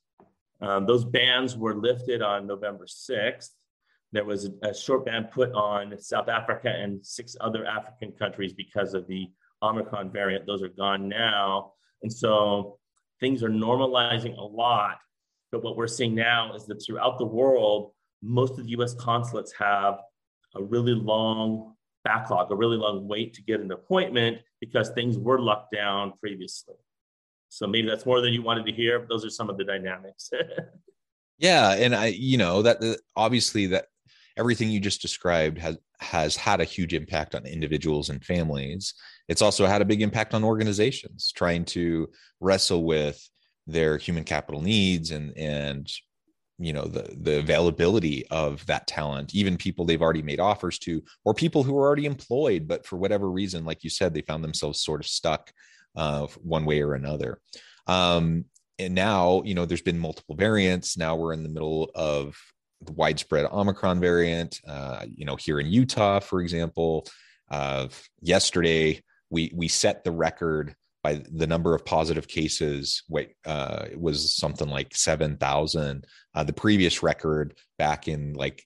Um, 0.61 0.87
those 0.87 1.05
bans 1.05 1.57
were 1.57 1.75
lifted 1.75 2.23
on 2.23 2.47
November 2.47 2.87
6th. 2.87 3.51
There 4.13 4.25
was 4.25 4.47
a, 4.47 4.69
a, 4.69 4.75
short 4.75 5.05
ban 5.07 5.29
put 5.33 5.53
on 5.53 5.99
South 6.01 6.29
Africa 6.29 6.69
and 6.69 7.05
six 7.05 7.37
other 7.41 7.67
African 7.67 8.13
countries 8.13 8.53
because 8.53 8.95
of 8.95 9.07
the 9.07 9.29
Omicron 9.63 10.11
variant. 10.11 10.47
Those 10.47 10.63
are 10.63 10.69
gone 10.69 11.09
now. 11.09 11.73
And 12.03 12.13
so 12.13 12.79
things 13.21 13.43
are 13.43 13.51
normalizing 13.51 14.37
a 14.37 14.43
lot. 14.43 14.99
But 15.51 15.63
what 15.63 15.77
we're 15.77 15.89
seeing 15.89 16.15
now 16.15 16.55
is 16.55 16.67
that 16.67 16.83
throughout 16.85 17.19
the 17.19 17.27
world, 17.27 17.93
most 18.23 18.59
of 18.59 18.65
the 18.65 18.71
US 18.71 18.95
consulates 18.95 19.53
have 19.53 20.01
a 20.59 20.63
really 20.63 20.95
long 20.95 21.75
backlog, 22.05 22.51
a 22.51 22.57
really 22.57 22.77
long 22.77 23.07
wait 23.09 23.35
to 23.35 23.43
get 23.43 23.61
an 23.61 23.71
appointment 23.71 24.39
because 24.61 24.91
things 24.91 25.17
were 25.19 25.41
locked 25.41 25.73
down 25.73 26.13
previously. 26.21 26.75
So 27.49 27.67
maybe 27.67 27.89
that's 27.89 28.07
more 28.07 28.21
than 28.21 28.33
you 28.33 28.43
wanted 28.43 28.67
to 28.67 28.73
hear. 28.73 28.99
But 28.99 29.09
Those 29.09 29.25
are 29.25 29.31
some 29.31 29.49
of 29.49 29.57
the 29.57 29.65
dynamics. 29.65 30.31
yeah, 31.39 31.73
and 31.73 31.95
I, 31.95 32.07
you 32.07 32.37
know, 32.37 32.63
that 32.63 32.79
obviously 33.17 33.67
that 33.69 33.87
everything 34.37 34.71
you 34.71 34.81
just 34.81 35.03
described 35.03 35.59
has 35.59 35.79
has 36.01 36.37
had 36.37 36.61
a 36.61 36.65
huge 36.65 36.95
impact 36.95 37.35
on 37.35 37.45
individuals 37.45 38.09
and 38.09 38.25
families. 38.25 38.95
It's 39.29 39.43
also 39.43 39.67
had 39.67 39.83
a 39.83 39.87
big 39.87 40.01
impact 40.01 40.33
on 40.33 40.45
organizations 40.45 41.33
trying 41.35 41.65
to 41.67 42.09
wrestle 42.41 42.85
with 42.85 43.29
their 43.67 43.99
human 43.99 44.25
capital 44.25 44.63
needs 44.63 45.11
and 45.11 45.37
and 45.37 45.91
you 46.59 46.73
know 46.73 46.85
the 46.85 47.15
the 47.21 47.39
availability 47.39 48.27
of 48.29 48.67
that 48.67 48.87
talent 48.87 49.35
even 49.35 49.57
people 49.57 49.85
they've 49.85 50.03
already 50.03 50.23
made 50.23 50.41
offers 50.41 50.79
to 50.79 51.03
or 51.25 51.33
people 51.33 51.63
who 51.63 51.77
are 51.79 51.87
already 51.87 52.05
employed 52.05 52.67
but 52.67 52.85
for 52.85 52.97
whatever 52.97 53.31
reason 53.31 53.65
like 53.65 53.85
you 53.85 53.91
said 53.91 54.13
they 54.13 54.23
found 54.23 54.43
themselves 54.43 54.81
sort 54.81 55.01
of 55.01 55.07
stuck 55.07 55.53
uh, 55.99 56.27
one 56.43 56.65
way 56.65 56.81
or 56.83 56.95
another. 56.95 57.41
Um, 57.87 58.45
and 58.79 58.95
now 58.95 59.43
you 59.45 59.55
know 59.55 59.65
there's 59.65 59.83
been 59.83 59.99
multiple 59.99 60.37
variants. 60.37 60.97
Now 60.97 61.17
we're 61.17 61.33
in 61.33 61.43
the 61.43 61.49
middle 61.49 61.91
of 61.95 62.39
the 62.81 62.93
widespread 62.93 63.45
omicron 63.47 63.99
variant 63.99 64.61
uh, 64.67 65.05
you 65.13 65.25
know 65.25 65.35
here 65.35 65.59
in 65.59 65.67
utah 65.67 66.21
for 66.21 66.41
example. 66.41 67.07
Uh, 67.51 67.89
yesterday 68.21 69.03
we 69.31 69.51
we 69.55 69.67
set 69.69 70.05
the 70.05 70.13
record 70.13 70.77
by 71.03 71.23
the 71.33 71.47
number 71.47 71.75
of 71.75 71.85
positive 71.85 72.29
cases 72.29 73.03
wait 73.09 73.35
uh, 73.47 73.87
was 73.97 74.35
something 74.35 74.69
like 74.69 74.95
7000 74.95 76.05
uh, 76.35 76.45
the 76.45 76.53
previous 76.53 77.03
record 77.03 77.55
back 77.79 78.09
in 78.09 78.35
like 78.35 78.65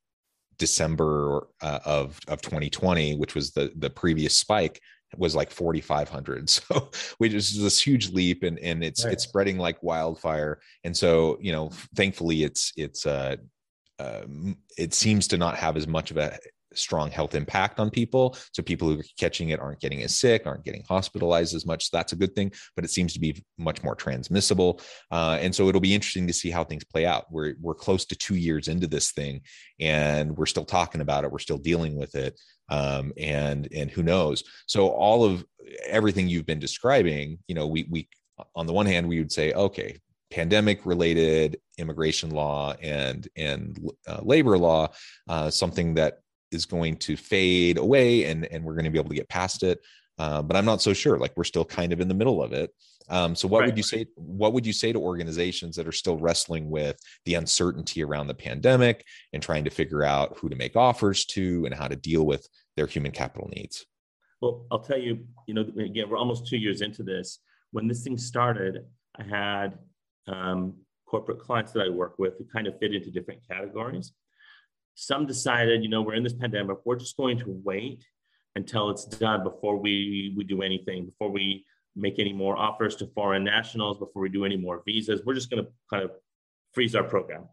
december 0.59 1.49
uh, 1.61 1.81
of 1.85 2.19
of 2.29 2.41
2020 2.43 3.17
which 3.17 3.35
was 3.35 3.53
the 3.53 3.73
the 3.77 3.91
previous 3.91 4.37
spike 4.37 4.81
was 5.17 5.35
like 5.35 5.51
4500 5.51 6.49
so 6.51 6.91
which 7.19 7.35
is 7.35 7.61
this 7.61 7.81
huge 7.81 8.11
leap 8.11 8.43
and 8.43 8.59
and 8.59 8.83
it's 8.83 9.05
right. 9.05 9.13
it's 9.13 9.25
spreading 9.25 9.59
like 9.59 9.83
wildfire. 9.83 10.61
And 10.85 10.97
so 10.97 11.39
you 11.41 11.53
know 11.53 11.71
thankfully 11.95 12.45
it's 12.45 12.73
it's 12.77 13.07
uh, 13.07 13.37
uh 13.99 14.23
it 14.79 14.95
seems 14.95 15.29
to 15.29 15.39
not 15.39 15.57
have 15.57 15.77
as 15.77 15.87
much 15.87 16.11
of 16.11 16.17
a 16.17 16.39
strong 16.77 17.11
health 17.11 17.35
impact 17.35 17.81
on 17.81 17.91
people. 17.91 18.37
So 18.53 18.63
people 18.63 18.89
who 18.89 19.01
are 19.01 19.05
catching 19.19 19.51
it 19.51 19.61
aren't 19.61 19.81
getting 19.81 20.03
as 20.03 20.17
sick, 20.17 20.47
aren't 20.47 20.65
getting 20.65 20.85
hospitalized 20.89 21.55
as 21.55 21.67
much. 21.67 21.91
So 21.91 21.97
that's 21.97 22.13
a 22.13 22.17
good 22.17 22.35
thing, 22.35 22.53
but 22.77 22.85
it 22.85 22.91
seems 22.91 23.13
to 23.15 23.21
be 23.21 23.43
much 23.59 23.83
more 23.83 23.95
transmissible. 23.95 24.81
Uh, 25.11 25.39
and 25.41 25.55
so 25.55 25.69
it'll 25.69 25.81
be 25.81 25.95
interesting 25.95 26.27
to 26.27 26.33
see 26.33 26.51
how 26.51 26.65
things 26.65 26.85
play 26.85 27.07
out. 27.07 27.27
We're 27.31 27.55
we're 27.61 27.75
close 27.75 28.05
to 28.07 28.17
two 28.17 28.37
years 28.37 28.69
into 28.69 28.87
this 28.87 29.13
thing, 29.13 29.43
and 29.81 30.37
we're 30.37 30.47
still 30.47 30.65
talking 30.65 31.01
about 31.01 31.25
it. 31.25 31.33
We're 31.33 31.39
still 31.39 31.59
dealing 31.59 31.97
with 31.97 32.15
it. 32.15 32.39
Um, 32.69 33.13
and 33.19 33.69
and 33.75 33.91
who 33.91 34.03
knows? 34.03 34.45
So 34.67 34.89
all 34.89 35.25
of 35.25 35.45
everything 35.87 36.29
you've 36.29 36.47
been 36.47 36.59
describing, 36.59 37.39
you 37.47 37.55
know, 37.55 37.67
we 37.67 37.87
we 37.91 38.09
on 38.55 38.67
the 38.67 38.73
one 38.73 38.87
hand 38.87 39.09
we 39.09 39.19
would 39.19 39.33
say, 39.33 39.53
okay, 39.53 39.99
pandemic 40.33 40.87
related 40.87 41.59
immigration 41.79 42.31
law 42.31 42.75
and 42.81 43.29
and 43.37 43.79
uh, 44.09 44.21
labor 44.23 44.57
law 44.57 44.89
uh, 45.29 45.51
something 45.51 45.95
that 45.95 46.21
is 46.53 46.67
going 46.67 46.97
to 46.97 47.17
fade 47.17 47.79
away 47.79 48.25
and 48.25 48.45
and 48.47 48.65
we're 48.65 48.75
going 48.75 48.85
to 48.85 48.91
be 48.91 48.99
able 48.99 49.09
to 49.11 49.17
get 49.17 49.29
past 49.29 49.63
it. 49.63 49.81
Uh, 50.19 50.43
but 50.43 50.57
i'm 50.57 50.67
not 50.67 50.83
so 50.83 50.93
sure 50.93 51.19
like 51.19 51.33
we're 51.37 51.45
still 51.45 51.65
kind 51.65 51.91
of 51.93 52.01
in 52.01 52.09
the 52.09 52.15
middle 52.15 52.43
of 52.43 52.53
it. 52.53 52.71
Um, 53.09 53.35
so 53.35 53.49
what 53.49 53.61
right. 53.61 53.67
would 53.67 53.77
you 53.77 53.83
say 53.83 54.07
what 54.15 54.53
would 54.53 54.67
you 54.67 54.73
say 54.73 54.93
to 54.93 55.01
organizations 55.01 55.75
that 55.77 55.89
are 55.89 55.93
still 55.93 56.19
wrestling 56.19 56.71
with 56.71 56.99
the 57.25 57.35
uncertainty 57.35 58.03
around 58.03 58.27
the 58.27 58.35
pandemic 58.35 59.05
and 59.33 59.43
trying 59.43 59.65
to 59.65 59.71
figure 59.71 60.05
out 60.05 60.37
who 60.39 60.49
to 60.49 60.57
make 60.57 60.77
offers 60.77 61.25
to 61.27 61.65
and 61.65 61.75
how 61.75 61.89
to 61.89 61.97
deal 61.97 62.25
with 62.25 62.47
their 62.77 62.87
human 62.87 63.13
capital 63.13 63.49
needs? 63.55 63.87
Well 64.41 64.67
i'll 64.71 64.81
tell 64.81 64.99
you 64.99 65.25
you 65.47 65.55
know 65.55 65.65
again 65.79 66.09
we're 66.09 66.19
almost 66.19 66.47
two 66.47 66.59
years 66.59 66.83
into 66.83 67.03
this. 67.03 67.39
When 67.71 67.89
this 67.89 68.05
thing 68.05 68.19
started 68.19 68.85
i 69.19 69.25
had 69.25 69.79
um, 70.29 70.75
corporate 71.07 71.41
clients 71.41 71.73
that 71.73 71.83
i 71.83 71.89
work 71.89 72.15
with 72.19 72.39
who 72.39 72.45
kind 72.45 72.67
of 72.67 72.79
fit 72.79 72.95
into 72.95 73.11
different 73.11 73.41
categories 73.47 74.13
some 74.95 75.27
decided, 75.27 75.83
you 75.83 75.89
know, 75.89 76.03
we're 76.03 76.15
in 76.15 76.23
this 76.23 76.35
pandemic, 76.35 76.79
we're 76.85 76.97
just 76.97 77.17
going 77.17 77.39
to 77.39 77.61
wait 77.65 78.05
until 78.57 78.91
it's 78.91 79.05
done 79.05 79.43
before 79.43 79.77
we, 79.77 80.35
we 80.37 80.45
do 80.45 80.63
anything, 80.63 81.07
before 81.07 81.31
we 81.31 81.65
make 81.97 82.19
any 82.19 82.33
more 82.33 82.57
offers 82.57 82.97
to 82.97 83.07
foreign 83.15 83.45
nationals, 83.45 83.99
before 83.99 84.23
we 84.23 84.29
do 84.29 84.45
any 84.45 84.57
more 84.57 84.83
visas. 84.87 85.23
We're 85.25 85.35
just 85.35 85.51
going 85.51 85.65
to 85.65 85.71
kind 85.91 86.03
of 86.03 86.11
freeze 86.73 86.95
our 86.95 87.05
program. 87.05 87.49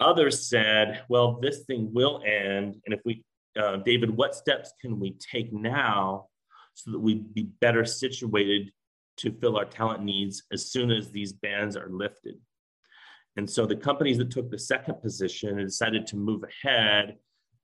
Others 0.00 0.48
said, 0.48 1.02
well, 1.08 1.38
this 1.40 1.60
thing 1.64 1.92
will 1.92 2.22
end. 2.26 2.76
And 2.84 2.94
if 2.94 3.00
we, 3.04 3.24
uh, 3.60 3.76
David, 3.76 4.10
what 4.10 4.34
steps 4.34 4.72
can 4.80 4.98
we 4.98 5.16
take 5.32 5.52
now 5.52 6.26
so 6.74 6.90
that 6.90 6.98
we 6.98 7.14
be 7.14 7.44
better 7.60 7.84
situated 7.84 8.72
to 9.18 9.30
fill 9.30 9.56
our 9.56 9.64
talent 9.64 10.02
needs 10.02 10.42
as 10.52 10.70
soon 10.70 10.90
as 10.90 11.10
these 11.10 11.32
bans 11.32 11.76
are 11.76 11.88
lifted? 11.88 12.34
And 13.36 13.48
so 13.48 13.66
the 13.66 13.76
companies 13.76 14.18
that 14.18 14.30
took 14.30 14.50
the 14.50 14.58
second 14.58 15.00
position 15.02 15.58
and 15.58 15.66
decided 15.66 16.06
to 16.08 16.16
move 16.16 16.44
ahead, 16.44 17.16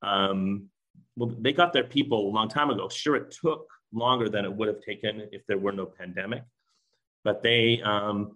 um, 0.03 0.69
well, 1.17 1.35
they 1.39 1.53
got 1.53 1.73
their 1.73 1.85
people 1.85 2.29
a 2.29 2.33
long 2.35 2.49
time 2.49 2.71
ago. 2.71 2.89
Sure, 2.89 3.17
it 3.17 3.31
took 3.31 3.67
longer 3.93 4.29
than 4.29 4.45
it 4.45 4.53
would 4.53 4.69
have 4.69 4.81
taken 4.81 5.29
if 5.33 5.47
there 5.47 5.59
were 5.59 5.73
no 5.73 5.87
pandemic, 5.87 6.43
but 7.25 7.43
they 7.43 7.81
um, 7.83 8.33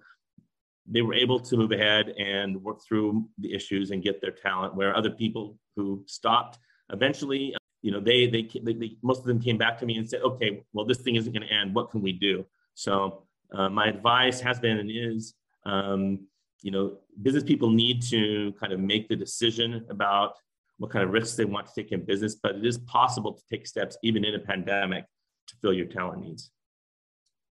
they 0.86 1.02
were 1.02 1.14
able 1.14 1.40
to 1.40 1.56
move 1.56 1.72
ahead 1.72 2.10
and 2.18 2.62
work 2.62 2.82
through 2.86 3.28
the 3.38 3.54
issues 3.54 3.90
and 3.90 4.02
get 4.02 4.20
their 4.20 4.30
talent. 4.30 4.74
Where 4.74 4.94
other 4.94 5.10
people 5.10 5.58
who 5.76 6.04
stopped 6.06 6.58
eventually, 6.92 7.54
you 7.82 7.90
know, 7.90 8.00
they 8.00 8.26
they, 8.26 8.48
they, 8.62 8.74
they 8.74 8.96
most 9.02 9.20
of 9.20 9.26
them 9.26 9.40
came 9.40 9.58
back 9.58 9.78
to 9.78 9.86
me 9.86 9.96
and 9.96 10.08
said, 10.08 10.22
"Okay, 10.22 10.62
well, 10.72 10.84
this 10.84 10.98
thing 10.98 11.16
isn't 11.16 11.32
going 11.32 11.46
to 11.46 11.52
end. 11.52 11.74
What 11.74 11.90
can 11.90 12.02
we 12.02 12.12
do?" 12.12 12.44
So 12.74 13.24
uh, 13.52 13.68
my 13.68 13.86
advice 13.86 14.40
has 14.40 14.58
been 14.58 14.78
and 14.78 14.90
is 14.92 15.34
um, 15.64 16.26
you 16.64 16.70
know, 16.70 16.96
business 17.20 17.44
people 17.44 17.70
need 17.70 18.02
to 18.02 18.52
kind 18.58 18.72
of 18.72 18.80
make 18.80 19.06
the 19.06 19.14
decision 19.14 19.84
about 19.90 20.32
what 20.78 20.90
kind 20.90 21.04
of 21.04 21.10
risks 21.10 21.36
they 21.36 21.44
want 21.44 21.66
to 21.66 21.72
take 21.76 21.92
in 21.92 22.02
business, 22.02 22.36
but 22.42 22.56
it 22.56 22.64
is 22.64 22.78
possible 22.78 23.34
to 23.34 23.42
take 23.50 23.66
steps 23.66 23.98
even 24.02 24.24
in 24.24 24.34
a 24.34 24.38
pandemic 24.38 25.04
to 25.46 25.56
fill 25.60 25.74
your 25.74 25.84
talent 25.84 26.22
needs. 26.22 26.50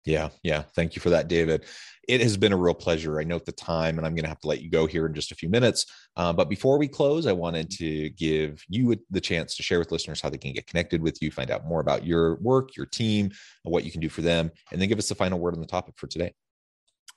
Yeah, 0.07 0.31
yeah. 0.42 0.62
Thank 0.75 0.96
you 0.96 1.03
for 1.03 1.11
that, 1.11 1.29
David. 1.29 1.66
It 2.09 2.22
has 2.22 2.38
been 2.38 2.55
a 2.55 2.57
real 2.57 2.75
pleasure. 2.75 3.20
I 3.20 3.25
note 3.25 3.44
the 3.44 3.53
time, 3.53 3.98
and 3.98 4.07
I'm 4.07 4.14
going 4.14 4.25
to 4.25 4.31
have 4.31 4.40
to 4.40 4.48
let 4.48 4.62
you 4.62 4.70
go 4.70 4.87
here 4.87 5.07
in 5.07 5.14
just 5.14 5.31
a 5.31 5.37
few 5.37 5.51
minutes. 5.51 5.87
Uh, 6.16 6.33
but 6.33 6.48
before 6.48 6.79
we 6.79 6.88
close, 6.88 7.27
I 7.27 7.33
wanted 7.33 7.70
to 7.72 8.09
give 8.11 8.64
you 8.68 8.96
the 9.11 9.20
chance 9.20 9.55
to 9.57 9.62
share 9.62 9.79
with 9.79 9.92
listeners 9.92 10.22
how 10.22 10.31
they 10.31 10.38
can 10.38 10.55
get 10.55 10.66
connected 10.66 11.03
with 11.03 11.22
you, 11.22 11.31
find 11.31 11.51
out 11.51 11.66
more 11.66 11.81
about 11.81 12.05
your 12.05 12.37
work, 12.37 12.77
your 12.77 12.87
team, 12.87 13.31
what 13.62 13.85
you 13.85 13.92
can 13.92 14.01
do 14.01 14.09
for 14.09 14.22
them, 14.22 14.51
and 14.72 14.81
then 14.81 14.88
give 14.88 14.98
us 14.98 15.11
the 15.11 15.14
final 15.14 15.38
word 15.38 15.55
on 15.55 15.61
the 15.61 15.66
topic 15.66 15.94
for 15.98 16.07
today. 16.07 16.33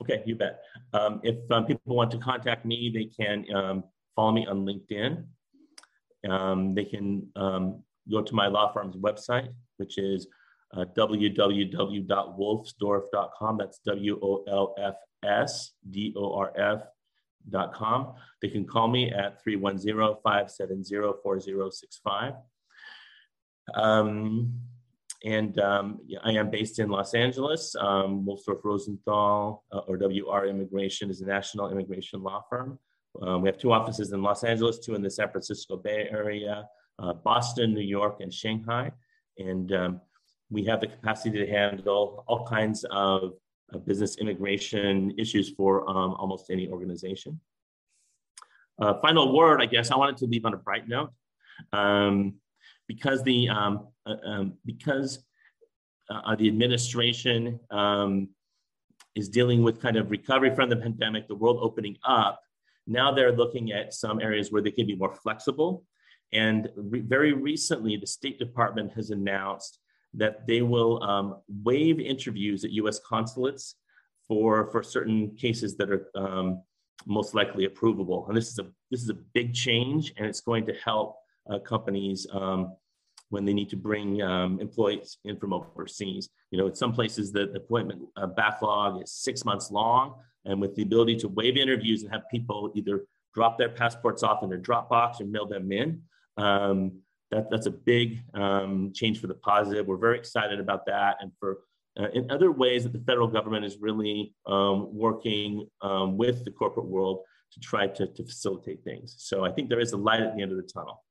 Okay, 0.02 0.24
you 0.26 0.36
bet. 0.36 0.60
Um, 0.94 1.20
if 1.24 1.38
um, 1.52 1.66
people 1.66 1.96
want 1.96 2.12
to 2.12 2.18
contact 2.18 2.66
me, 2.66 2.92
they 2.94 3.06
can 3.06 3.46
um, 3.56 3.84
follow 4.16 4.32
me 4.32 4.46
on 4.46 4.66
LinkedIn. 4.66 5.24
Um, 6.30 6.76
they 6.76 6.86
can 6.86 7.28
um, 7.36 7.84
go 8.12 8.22
to 8.22 8.36
my 8.36 8.48
law 8.48 8.72
firm's 8.72 8.96
website, 8.98 9.50
which 9.78 9.98
is 9.98 10.28
uh, 10.76 10.86
www.wolfsdorf.com. 10.98 13.58
That's 13.58 13.80
W 13.86 14.20
O 14.22 14.44
L 14.48 14.76
F 14.78 14.96
S 15.24 15.72
D 15.90 16.14
O 16.18 16.34
R 16.34 16.52
F.com. 16.58 18.14
They 18.42 18.50
can 18.50 18.66
call 18.66 18.88
me 18.88 19.12
at 19.12 19.44
310 19.44 20.18
570 20.24 21.20
4065. 21.24 22.34
And 25.24 25.60
um, 25.60 26.00
I 26.24 26.32
am 26.32 26.50
based 26.50 26.80
in 26.80 26.90
Los 26.90 27.14
Angeles. 27.14 27.76
Um, 27.80 28.26
Wolfsdorf 28.26 28.64
Rosenthal, 28.64 29.64
uh, 29.72 29.80
or 29.88 29.98
WR 29.98 30.46
Immigration, 30.46 31.10
is 31.10 31.22
a 31.22 31.26
national 31.26 31.72
immigration 31.72 32.22
law 32.22 32.44
firm. 32.50 32.78
Um, 33.22 33.42
we 33.42 33.50
have 33.50 33.58
two 33.58 33.72
offices 33.72 34.12
in 34.12 34.22
Los 34.22 34.44
Angeles, 34.44 34.80
two 34.80 34.94
in 34.94 35.02
the 35.02 35.10
San 35.10 35.30
Francisco 35.30 35.78
Bay 35.78 36.08
Area, 36.12 36.68
uh, 37.00 37.14
Boston, 37.14 37.74
New 37.74 37.82
York, 37.82 38.20
and 38.20 38.34
Shanghai. 38.34 38.92
And 39.38 39.72
um, 39.74 40.02
we 40.50 40.66
have 40.66 40.82
the 40.82 40.88
capacity 40.88 41.40
to 41.40 41.48
handle 41.48 42.24
all 42.28 42.46
kinds 42.46 42.86
of 42.92 43.34
uh, 43.74 43.78
business 43.80 44.18
immigration 44.18 45.14
issues 45.18 45.50
for 45.50 45.90
um, 45.90 46.14
almost 46.16 46.52
any 46.52 46.68
organization. 46.68 47.40
Uh, 48.80 48.94
final 48.96 49.36
word, 49.36 49.62
I 49.62 49.66
guess, 49.66 49.92
I 49.92 49.98
wanted 49.98 50.18
to 50.18 50.26
leave 50.26 50.46
on 50.46 50.54
a 50.54 50.58
bright 50.58 50.88
note. 50.88 51.12
Um, 51.72 52.36
because 52.88 53.24
the 53.24 53.50
um, 53.50 53.88
uh, 54.06 54.16
um, 54.26 54.54
because 54.66 55.24
uh, 56.10 56.36
the 56.36 56.48
administration 56.48 57.60
um, 57.72 58.30
is 59.16 59.30
dealing 59.30 59.64
with 59.64 59.82
kind 59.82 59.98
of 59.98 60.12
recovery 60.12 60.54
from 60.54 60.70
the 60.70 60.76
pandemic, 60.76 61.28
the 61.28 61.36
world 61.36 61.60
opening 61.62 61.98
up. 62.04 62.42
Now 62.88 63.12
they're 63.12 63.32
looking 63.32 63.72
at 63.72 63.94
some 63.94 64.20
areas 64.20 64.52
where 64.52 64.62
they 64.62 64.72
can 64.72 64.86
be 64.86 64.96
more 64.96 65.14
flexible. 65.14 65.84
And 66.34 66.70
re- 66.76 67.00
very 67.02 67.34
recently, 67.34 67.98
the 67.98 68.08
State 68.08 68.38
Department 68.38 68.94
has 68.94 69.10
announced 69.10 69.80
that 70.14 70.46
they 70.48 70.62
will 70.62 71.02
um, 71.04 71.38
waive 71.64 72.00
interviews 72.00 72.64
at 72.64 72.72
U.S. 72.72 73.00
consulates 73.00 73.76
for 74.28 74.68
for 74.72 74.84
certain 74.84 75.36
cases 75.36 75.76
that 75.78 75.90
are 75.90 76.08
um, 76.16 76.62
most 77.06 77.34
likely 77.34 77.68
approvable. 77.68 78.28
And 78.28 78.38
this 78.38 78.50
is 78.50 78.60
a 78.60 78.68
this 78.92 79.02
is 79.02 79.10
a 79.10 79.18
big 79.34 79.54
change, 79.54 80.14
and 80.18 80.26
it's 80.26 80.42
going 80.42 80.66
to 80.68 80.74
help 80.74 81.18
uh, 81.50 81.60
companies 81.60 82.28
um, 82.32 82.76
when 83.30 83.46
they 83.46 83.54
need 83.54 83.70
to 83.70 83.76
bring 83.76 84.22
um, 84.22 84.60
employees 84.60 85.18
in 85.26 85.38
from 85.38 85.54
overseas. 85.54 86.30
You 86.52 86.60
know, 86.60 86.68
in 86.68 86.76
some 86.76 86.94
places 86.94 87.32
the 87.32 87.52
appointment 87.52 88.04
uh, 88.18 88.28
backlog 88.28 89.02
is 89.04 89.12
six 89.12 89.44
months 89.44 89.72
long, 89.72 90.16
and 90.46 90.62
with 90.62 90.76
the 90.76 90.84
ability 90.84 91.18
to 91.18 91.28
waive 91.28 91.58
interviews 91.58 92.04
and 92.04 92.12
have 92.12 92.24
people 92.30 92.72
either 92.76 93.06
drop 93.34 93.58
their 93.58 93.70
passports 93.70 94.24
off 94.24 94.44
in 94.44 94.50
their 94.50 94.60
Dropbox 94.60 95.20
or 95.20 95.26
mail 95.26 95.46
them 95.46 95.72
in, 95.72 96.02
um, 96.38 97.00
that, 97.32 97.50
that's 97.50 97.66
a 97.66 97.72
big 97.72 98.24
um, 98.34 98.92
change 98.94 99.20
for 99.20 99.28
the 99.28 99.34
positive. 99.36 99.88
We're 99.88 99.98
very 99.98 100.18
excited 100.18 100.60
about 100.60 100.86
that. 100.86 101.18
And 101.20 101.32
for 101.40 101.60
uh, 102.00 102.08
in 102.14 102.30
other 102.30 102.52
ways 102.52 102.84
that 102.84 102.94
the 102.94 103.00
federal 103.00 103.28
government 103.28 103.66
is 103.66 103.78
really 103.80 104.34
um, 104.48 104.90
working 104.96 105.68
um, 105.82 106.18
with 106.18 106.44
the 106.44 106.52
corporate 106.52 106.88
world 106.88 107.22
to 107.54 107.60
try 107.60 107.88
to, 107.88 108.08
to 108.08 108.24
facilitate 108.24 108.84
things. 108.84 109.16
So 109.18 109.46
I 109.46 109.52
think 109.52 109.70
there 109.70 109.80
is 109.80 109.94
a 109.94 109.98
light 109.98 110.22
at 110.22 110.36
the 110.36 110.42
end 110.42 110.52
of 110.52 110.58
the 110.58 110.64
tunnel. 110.64 111.05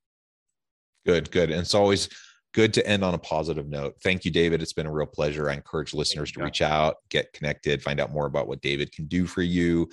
Good, 1.07 1.31
good. 1.31 1.51
And 1.51 1.61
it's 1.61 1.75
always 1.75 2.09
good 2.55 2.73
to 2.75 2.87
end 2.87 3.05
on 3.05 3.15
a 3.15 3.19
positive 3.19 3.69
note. 3.69 3.95
Thank 4.03 4.25
you, 4.25 4.31
David. 4.31 4.63
It's 4.63 4.73
been 4.73 4.87
a 4.87 4.93
real 4.93 5.07
pleasure. 5.07 5.51
I 5.51 5.55
encourage 5.55 5.93
listeners 5.93 6.33
to 6.33 6.45
reach 6.45 6.63
out, 6.63 6.97
get 7.11 7.33
connected, 7.33 7.83
find 7.83 8.01
out 8.01 8.13
more 8.13 8.27
about 8.27 8.47
what 8.47 8.63
David 8.63 8.93
can 8.93 9.07
do 9.07 9.27
for 9.27 9.43
you. 9.43 9.89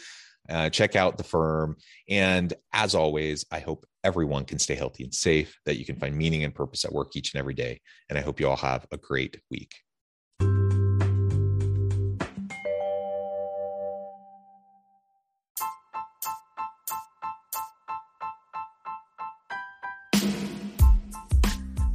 Uh, 0.49 0.69
check 0.69 0.95
out 0.95 1.17
the 1.17 1.23
firm. 1.23 1.75
And 2.09 2.53
as 2.73 2.95
always, 2.95 3.45
I 3.51 3.59
hope 3.59 3.85
everyone 4.03 4.45
can 4.45 4.59
stay 4.59 4.75
healthy 4.75 5.03
and 5.03 5.13
safe, 5.13 5.57
that 5.65 5.77
you 5.77 5.85
can 5.85 5.97
find 5.97 6.15
meaning 6.15 6.43
and 6.43 6.53
purpose 6.53 6.85
at 6.85 6.93
work 6.93 7.15
each 7.15 7.33
and 7.33 7.39
every 7.39 7.53
day. 7.53 7.79
And 8.09 8.17
I 8.17 8.21
hope 8.21 8.39
you 8.39 8.49
all 8.49 8.57
have 8.57 8.85
a 8.91 8.97
great 8.97 9.39
week. 9.49 9.75